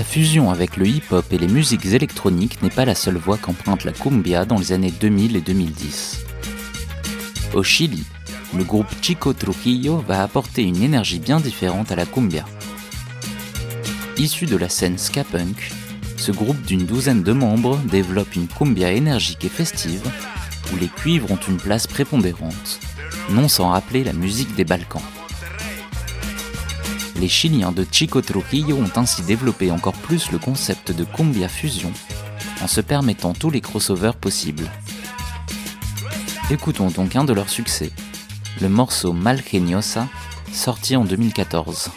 Fusion 0.10 0.50
avec 0.50 0.76
le 0.76 0.88
hip-hop 0.88 1.24
et 1.32 1.38
les 1.38 1.48
musiques 1.48 1.86
électroniques 1.86 2.64
n'est 2.64 2.72
pas 2.72 2.84
la 2.84 2.96
seule 2.96 3.18
voie 3.18 3.38
qu'emprunte 3.38 3.84
la 3.84 3.92
cumbia 3.92 4.44
dans 4.44 4.58
les 4.58 4.72
années 4.72 4.92
2000 4.92 5.36
et 5.36 5.42
2010. 5.42 6.26
Au 7.54 7.62
Chili, 7.62 8.04
le 8.58 8.64
groupe 8.64 8.88
Chico 9.04 9.34
Trujillo 9.34 9.98
va 9.98 10.24
apporter 10.24 10.64
une 10.64 10.82
énergie 10.82 11.20
bien 11.20 11.40
différente 11.40 11.92
à 11.92 11.96
la 11.96 12.08
cumbia. 12.08 12.44
Issu 14.18 14.48
de 14.48 14.58
la 14.58 14.68
scène 14.68 14.98
ska 14.98 15.24
punk, 15.24 15.72
ce 16.18 16.32
groupe 16.32 16.62
d'une 16.64 16.88
douzaine 16.88 17.22
de 17.22 17.32
membres 17.32 17.78
développe 17.78 18.36
une 18.36 18.48
cumbia 18.48 18.92
énergique 18.92 19.46
et 19.46 19.50
festive 19.50 20.12
où 20.74 20.78
les 20.78 20.88
cuivres 20.88 21.32
ont 21.32 21.40
une 21.48 21.58
place 21.58 21.86
prépondérante, 21.86 22.80
non 23.30 23.48
sans 23.48 23.70
rappeler 23.70 24.04
la 24.04 24.14
musique 24.14 24.56
des 24.56 24.66
Balkans. 24.66 25.04
Les 27.20 27.28
Chiliens 27.28 27.74
de 27.74 27.86
Chico 27.92 28.22
Trujillo 28.22 28.78
ont 28.78 28.98
ainsi 28.98 29.22
développé 29.24 29.72
encore 29.72 29.94
plus 29.94 30.32
le 30.32 30.38
concept 30.38 30.92
de 30.94 31.04
cumbia 31.04 31.50
fusion 31.50 31.92
en 32.62 32.68
se 32.68 32.80
permettant 32.80 33.34
tous 33.34 33.50
les 33.50 33.60
crossovers 33.60 34.16
possibles. 34.16 34.72
Écoutons 36.50 36.88
donc 36.88 37.18
un 37.18 37.26
de 37.26 37.34
leurs 37.34 37.50
succès, 37.50 37.92
le 38.62 38.70
morceau 38.70 39.12
Malgeniosa, 39.12 40.08
sorti 40.54 40.96
en 40.96 41.04
2014. 41.04 41.92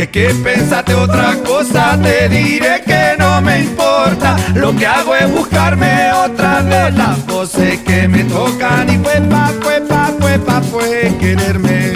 Es 0.00 0.08
que 0.08 0.32
pensaste 0.42 0.94
otra 0.94 1.34
cosa, 1.46 1.98
te 2.02 2.26
diré 2.30 2.80
que 2.86 3.16
no 3.18 3.42
me 3.42 3.60
importa. 3.60 4.34
Lo 4.54 4.74
que 4.74 4.86
hago 4.86 5.14
es 5.14 5.30
buscarme 5.30 6.10
otra 6.14 6.62
de 6.62 6.90
las 6.92 7.26
voces 7.26 7.80
que 7.80 8.08
me 8.08 8.24
tocan. 8.24 8.88
Y 8.88 8.96
fue 8.96 9.20
pa, 9.28 9.52
fue 9.60 9.82
pa, 9.82 10.10
fue 10.18 10.38
pa, 10.38 10.62
fue 10.62 11.14
quererme. 11.20 11.89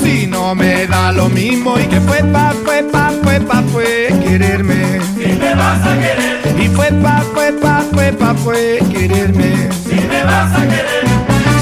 Si 0.00 0.26
no 0.26 0.54
me 0.54 0.86
da 0.86 1.12
lo 1.12 1.28
mismo. 1.28 1.78
Y 1.78 1.86
que 1.86 2.00
fue 2.00 2.22
pa, 2.32 2.52
fue 2.64 2.82
pa, 2.84 3.12
fue 3.22 3.40
pa, 3.40 3.62
fue 3.72 4.08
quererme. 4.22 5.00
Y 5.16 5.32
me 5.38 5.54
vas 5.54 5.86
a 5.86 5.94
querer. 5.94 6.60
Y 6.60 6.68
fue 6.68 6.90
pa, 7.02 7.22
fue 7.34 7.52
pa, 7.52 7.84
fue 7.92 8.12
pa, 8.12 8.34
fue 8.34 8.78
quererme. 8.90 9.68
Y 9.90 10.00
me 10.08 10.24
vas 10.24 10.52
a 10.54 10.62
querer. 10.62 11.08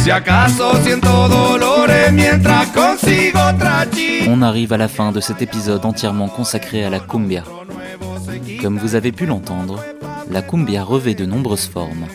Si 0.03 0.11
acaso 0.11 0.73
siento 0.85 1.29
dolores 1.29 2.13
mientras 2.13 2.69
consigo 2.69 3.41
otra 3.41 3.87
chica. 3.91 4.31
On 4.31 4.43
arrive 4.43 4.73
à 4.73 4.77
la 4.79 4.89
fin 4.89 5.11
de 5.11 5.21
cet 5.21 5.43
épisode 5.43 5.85
entièrement 5.85 6.29
consacré 6.29 6.85
à 6.85 6.91
la 6.91 7.01
cumbia. 7.01 7.43
Comme 8.63 8.79
vous 8.79 8.95
avez 8.95 9.13
pu 9.13 9.27
l'entendre, 9.27 9.83
la 10.31 10.43
cumbia 10.43 10.85
revêt 10.85 11.15
de 11.15 11.27
nombreuses 11.27 11.69
formes. 11.69 12.07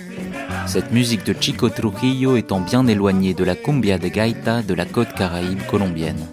Cette 0.72 0.94
musique 0.94 1.26
de 1.26 1.36
Chico 1.38 1.68
Trujillo 1.68 2.38
étant 2.38 2.62
bien 2.62 2.88
éloignée 2.88 3.34
de 3.34 3.44
la 3.44 3.56
cumbia 3.56 3.98
de 3.98 4.08
gaita 4.08 4.62
de 4.62 4.74
la 4.74 4.86
côte 4.86 5.14
caraïbe 5.14 5.62
colombienne. 5.70 6.26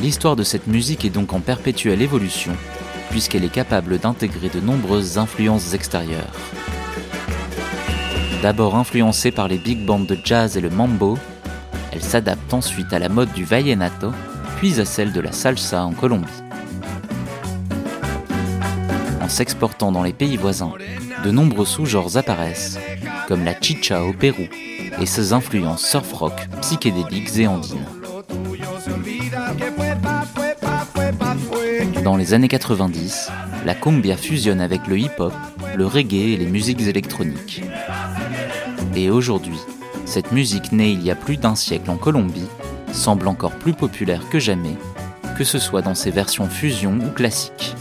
L'histoire 0.00 0.34
de 0.34 0.42
cette 0.42 0.66
musique 0.66 1.04
est 1.04 1.10
donc 1.10 1.34
en 1.34 1.40
perpétuelle 1.40 2.00
évolution, 2.00 2.52
puisqu'elle 3.10 3.44
est 3.44 3.52
capable 3.52 3.98
d'intégrer 3.98 4.48
de 4.48 4.60
nombreuses 4.60 5.18
influences 5.18 5.74
extérieures. 5.74 6.32
D'abord 8.40 8.76
influencée 8.76 9.30
par 9.30 9.46
les 9.46 9.58
big 9.58 9.84
bands 9.84 10.00
de 10.00 10.16
jazz 10.24 10.56
et 10.56 10.62
le 10.62 10.70
mambo, 10.70 11.18
elle 11.92 12.02
s'adapte 12.02 12.54
ensuite 12.54 12.94
à 12.94 12.98
la 12.98 13.10
mode 13.10 13.30
du 13.34 13.44
vallenato, 13.44 14.12
puis 14.60 14.78
à 14.78 14.84
celle 14.84 15.10
de 15.12 15.20
la 15.20 15.32
salsa 15.32 15.82
en 15.82 15.92
Colombie. 15.92 16.28
En 19.22 19.26
s'exportant 19.26 19.90
dans 19.90 20.02
les 20.02 20.12
pays 20.12 20.36
voisins, 20.36 20.74
de 21.24 21.30
nombreux 21.30 21.64
sous-genres 21.64 22.18
apparaissent, 22.18 22.78
comme 23.26 23.42
la 23.42 23.58
chicha 23.58 24.04
au 24.04 24.12
Pérou 24.12 24.44
et 25.00 25.06
ses 25.06 25.32
influences 25.32 25.88
surf-rock, 25.88 26.34
psychédéliques 26.60 27.38
et 27.38 27.46
andines. 27.46 27.86
Dans 32.04 32.18
les 32.18 32.34
années 32.34 32.48
90, 32.48 33.30
la 33.64 33.74
cumbia 33.74 34.18
fusionne 34.18 34.60
avec 34.60 34.86
le 34.86 34.98
hip-hop, 34.98 35.32
le 35.74 35.86
reggae 35.86 36.34
et 36.34 36.36
les 36.36 36.44
musiques 36.44 36.82
électroniques. 36.82 37.62
Et 38.94 39.08
aujourd'hui, 39.08 39.58
cette 40.04 40.32
musique 40.32 40.70
née 40.70 40.90
il 40.90 41.02
y 41.02 41.10
a 41.10 41.14
plus 41.14 41.38
d'un 41.38 41.54
siècle 41.54 41.90
en 41.90 41.96
Colombie 41.96 42.48
semble 42.92 43.28
encore 43.28 43.52
plus 43.52 43.72
populaire 43.72 44.28
que 44.30 44.38
jamais, 44.38 44.76
que 45.36 45.44
ce 45.44 45.58
soit 45.58 45.82
dans 45.82 45.94
ses 45.94 46.10
versions 46.10 46.48
fusion 46.48 46.98
ou 47.02 47.10
classiques. 47.10 47.74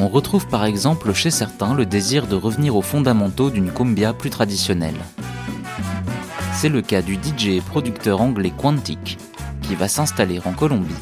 On 0.00 0.08
retrouve 0.08 0.46
par 0.46 0.64
exemple 0.64 1.12
chez 1.14 1.30
certains 1.30 1.74
le 1.74 1.86
désir 1.86 2.26
de 2.26 2.34
revenir 2.34 2.76
aux 2.76 2.82
fondamentaux 2.82 3.50
d'une 3.50 3.70
cumbia 3.70 4.12
plus 4.12 4.30
traditionnelle. 4.30 4.98
C'est 6.54 6.68
le 6.68 6.82
cas 6.82 7.02
du 7.02 7.14
DJ 7.14 7.46
et 7.48 7.60
producteur 7.60 8.20
anglais 8.20 8.52
Quantic, 8.56 9.18
qui 9.62 9.74
va 9.74 9.88
s'installer 9.88 10.40
en 10.44 10.52
Colombie 10.52 10.94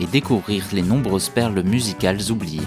et 0.00 0.06
découvrir 0.06 0.64
les 0.72 0.82
nombreuses 0.82 1.28
perles 1.28 1.62
musicales 1.62 2.30
oubliées. 2.30 2.60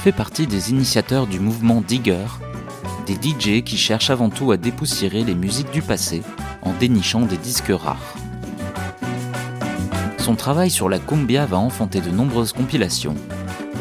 Fait 0.00 0.12
partie 0.12 0.46
des 0.46 0.70
initiateurs 0.70 1.26
du 1.26 1.40
mouvement 1.40 1.82
Digger, 1.82 2.24
des 3.06 3.16
DJ 3.16 3.62
qui 3.62 3.76
cherchent 3.76 4.08
avant 4.08 4.30
tout 4.30 4.50
à 4.50 4.56
dépoussiérer 4.56 5.24
les 5.24 5.34
musiques 5.34 5.70
du 5.72 5.82
passé 5.82 6.22
en 6.62 6.72
dénichant 6.72 7.20
des 7.20 7.36
disques 7.36 7.70
rares. 7.70 8.14
Son 10.16 10.36
travail 10.36 10.70
sur 10.70 10.88
la 10.88 10.98
cumbia 10.98 11.44
va 11.44 11.58
enfanter 11.58 12.00
de 12.00 12.10
nombreuses 12.10 12.54
compilations, 12.54 13.14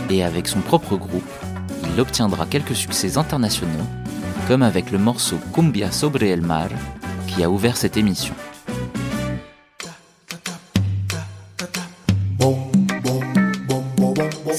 et 0.09 0.21
avec 0.21 0.49
son 0.49 0.59
propre 0.59 0.97
groupe, 0.97 1.23
il 1.93 2.01
obtiendra 2.01 2.45
quelques 2.45 2.75
succès 2.75 3.17
internationaux, 3.17 3.87
comme 4.49 4.63
avec 4.63 4.91
le 4.91 4.97
morceau 4.97 5.37
Cumbia 5.53 5.89
sobre 5.89 6.23
el 6.23 6.41
mar, 6.41 6.67
qui 7.27 7.45
a 7.45 7.49
ouvert 7.49 7.77
cette 7.77 7.95
émission. 7.95 8.35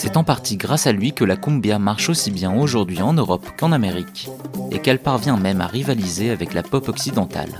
C'est 0.02 0.16
en 0.16 0.24
partie 0.24 0.56
grâce 0.56 0.86
à 0.86 0.92
lui 0.92 1.12
que 1.12 1.24
la 1.24 1.36
cumbia 1.36 1.78
marche 1.78 2.08
aussi 2.08 2.30
bien 2.30 2.56
aujourd'hui 2.56 3.02
en 3.02 3.12
Europe 3.12 3.46
qu'en 3.58 3.70
Amérique, 3.70 4.30
et 4.70 4.78
qu'elle 4.78 4.98
parvient 4.98 5.36
même 5.36 5.60
à 5.60 5.66
rivaliser 5.66 6.30
avec 6.30 6.54
la 6.54 6.62
pop 6.62 6.88
occidentale. 6.88 7.52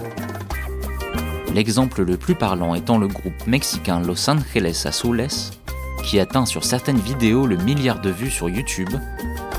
L'exemple 1.54 2.02
le 2.02 2.16
plus 2.16 2.34
parlant 2.34 2.74
étant 2.74 2.96
le 2.96 3.08
groupe 3.08 3.46
mexicain 3.46 4.00
Los 4.00 4.30
Angeles 4.30 4.84
Azules, 4.86 5.52
qui 6.02 6.18
atteint 6.18 6.46
sur 6.46 6.64
certaines 6.64 6.98
vidéos 6.98 7.46
le 7.46 7.58
milliard 7.58 8.00
de 8.00 8.08
vues 8.08 8.30
sur 8.30 8.48
YouTube, 8.48 8.88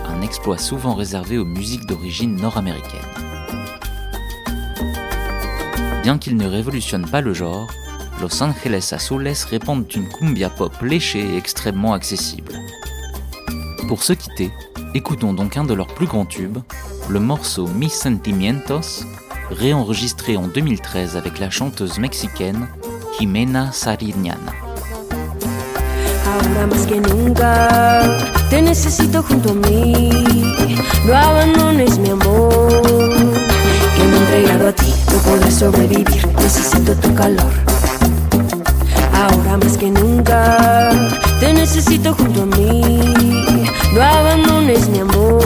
un 0.07 0.23
exploit 0.23 0.57
souvent 0.57 0.95
réservé 0.95 1.38
aux 1.38 1.45
musiques 1.45 1.86
d'origine 1.86 2.36
nord-américaine. 2.36 2.99
Bien 6.01 6.17
qu'il 6.17 6.36
ne 6.36 6.47
révolutionne 6.47 7.07
pas 7.07 7.21
le 7.21 7.36
genre, 7.36 7.67
Los 8.19 8.41
Angeles 8.41 8.89
Azules 8.91 9.34
répandent 9.49 9.86
une 9.95 10.09
cumbia 10.09 10.49
pop 10.49 10.73
léchée 10.82 11.34
et 11.34 11.38
extrêmement 11.38 11.93
accessible. 11.93 12.53
Pour 13.91 14.03
se 14.03 14.13
quitter, 14.13 14.51
écoutons 14.93 15.33
donc 15.33 15.57
un 15.57 15.65
de 15.65 15.73
leurs 15.73 15.93
plus 15.93 16.05
grands 16.05 16.23
tubes, 16.23 16.59
le 17.09 17.19
morceau 17.19 17.67
Mis 17.67 17.89
Sentimientos, 17.89 19.03
réenregistré 19.49 20.37
en 20.37 20.47
2013 20.47 21.17
avec 21.17 21.39
la 21.39 21.49
chanteuse 21.49 21.99
mexicaine 21.99 22.69
Jimena 23.19 23.73
Sariñana. 23.73 24.53
No 43.93 44.01
abandones 44.01 44.87
mi 44.87 44.99
amor. 44.99 45.41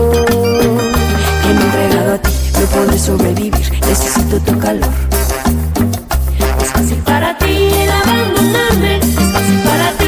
Que 1.42 1.54
me 1.54 1.62
he 1.62 1.66
entregado 1.66 2.14
a 2.14 2.18
ti, 2.20 2.32
no 2.60 2.66
podré 2.68 3.00
sobrevivir. 3.00 3.72
Necesito 3.88 4.40
tu 4.40 4.60
calor. 4.60 4.90
Es 6.62 6.70
fácil 6.72 6.98
para 6.98 7.38
ti 7.40 7.70
el 7.82 7.92
abandonarme. 7.92 8.98
Es 8.98 9.32
fácil 9.34 9.60
para 9.64 9.92
ti 9.98 10.05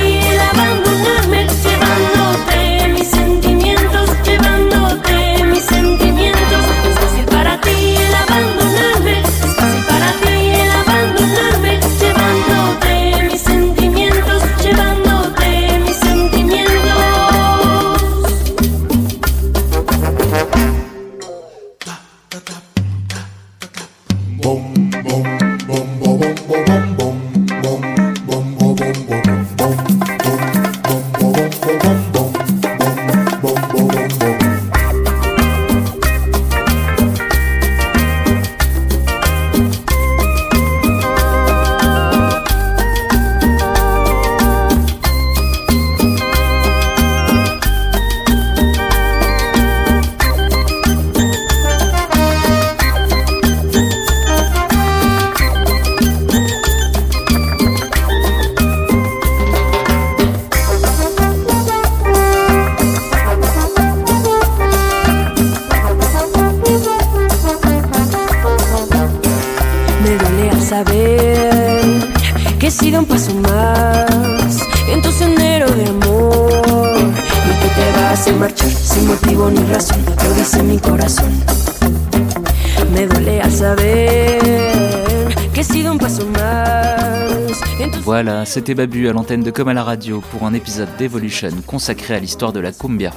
c'était 88.48 88.76
Babu 88.76 89.10
à 89.10 89.14
l'antenne 89.14 89.44
de 89.44 89.52
Comme 89.52 89.72
la 89.72 89.84
radio 89.84 90.22
pour 90.32 90.44
un 90.44 90.54
épisode 90.54 90.88
d'Evolution 90.98 91.52
consacré 91.68 92.16
à 92.16 92.20
l'histoire 92.20 92.54
de 92.54 92.62
la 92.62 92.72
cumbia. 92.72 93.12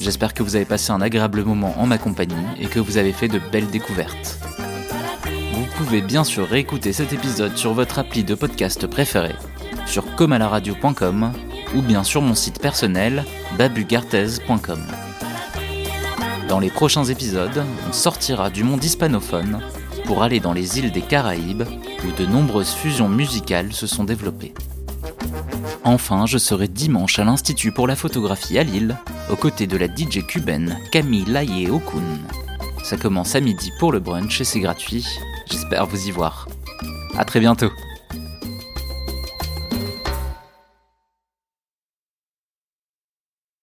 J'espère 0.00 0.34
que 0.34 0.42
vous 0.42 0.54
avez 0.54 0.66
passé 0.66 0.92
un 0.92 1.00
agréable 1.00 1.42
moment 1.44 1.74
en 1.78 1.86
ma 1.86 1.96
compagnie 1.96 2.34
et 2.60 2.66
que 2.66 2.78
vous 2.78 2.98
avez 2.98 3.12
fait 3.12 3.28
de 3.28 3.40
belles 3.50 3.70
découvertes. 3.70 4.38
Vous 5.54 5.64
pouvez 5.78 6.02
bien 6.02 6.24
sûr 6.24 6.46
réécouter 6.46 6.92
cet 6.92 7.14
épisode 7.14 7.56
sur 7.56 7.72
votre 7.72 7.98
appli 7.98 8.22
de 8.22 8.34
podcast 8.34 8.86
préféré, 8.86 9.32
sur 9.86 10.14
comalaradio.com 10.14 11.32
ou 11.74 11.80
bien 11.80 12.04
sur 12.04 12.20
mon 12.20 12.34
site 12.34 12.60
personnel 12.60 13.24
babugarthez.com. 13.56 14.80
Dans 16.48 16.60
les 16.60 16.70
prochains 16.70 17.04
épisodes, 17.04 17.64
on 17.88 17.92
sortira 17.92 18.50
du 18.50 18.62
monde 18.62 18.84
hispanophone 18.84 19.60
pour 20.04 20.22
aller 20.22 20.38
dans 20.38 20.52
les 20.52 20.78
îles 20.78 20.92
des 20.92 21.00
Caraïbes 21.00 21.64
de 22.12 22.26
nombreuses 22.26 22.72
fusions 22.72 23.08
musicales 23.08 23.72
se 23.72 23.86
sont 23.86 24.04
développées. 24.04 24.54
Enfin, 25.84 26.26
je 26.26 26.38
serai 26.38 26.68
dimanche 26.68 27.18
à 27.18 27.24
l'Institut 27.24 27.72
pour 27.72 27.86
la 27.86 27.96
photographie 27.96 28.58
à 28.58 28.62
Lille, 28.62 28.96
aux 29.30 29.36
côtés 29.36 29.66
de 29.66 29.76
la 29.76 29.86
DJ 29.86 30.26
cubaine 30.26 30.78
Camille 30.90 31.26
Laye 31.26 31.68
Okun. 31.70 32.02
Ça 32.82 32.96
commence 32.96 33.34
à 33.34 33.40
midi 33.40 33.70
pour 33.78 33.92
le 33.92 34.00
brunch 34.00 34.40
et 34.40 34.44
c'est 34.44 34.60
gratuit. 34.60 35.06
J'espère 35.50 35.86
vous 35.86 36.08
y 36.08 36.10
voir. 36.10 36.48
À 37.16 37.24
très 37.24 37.40
bientôt. 37.40 37.70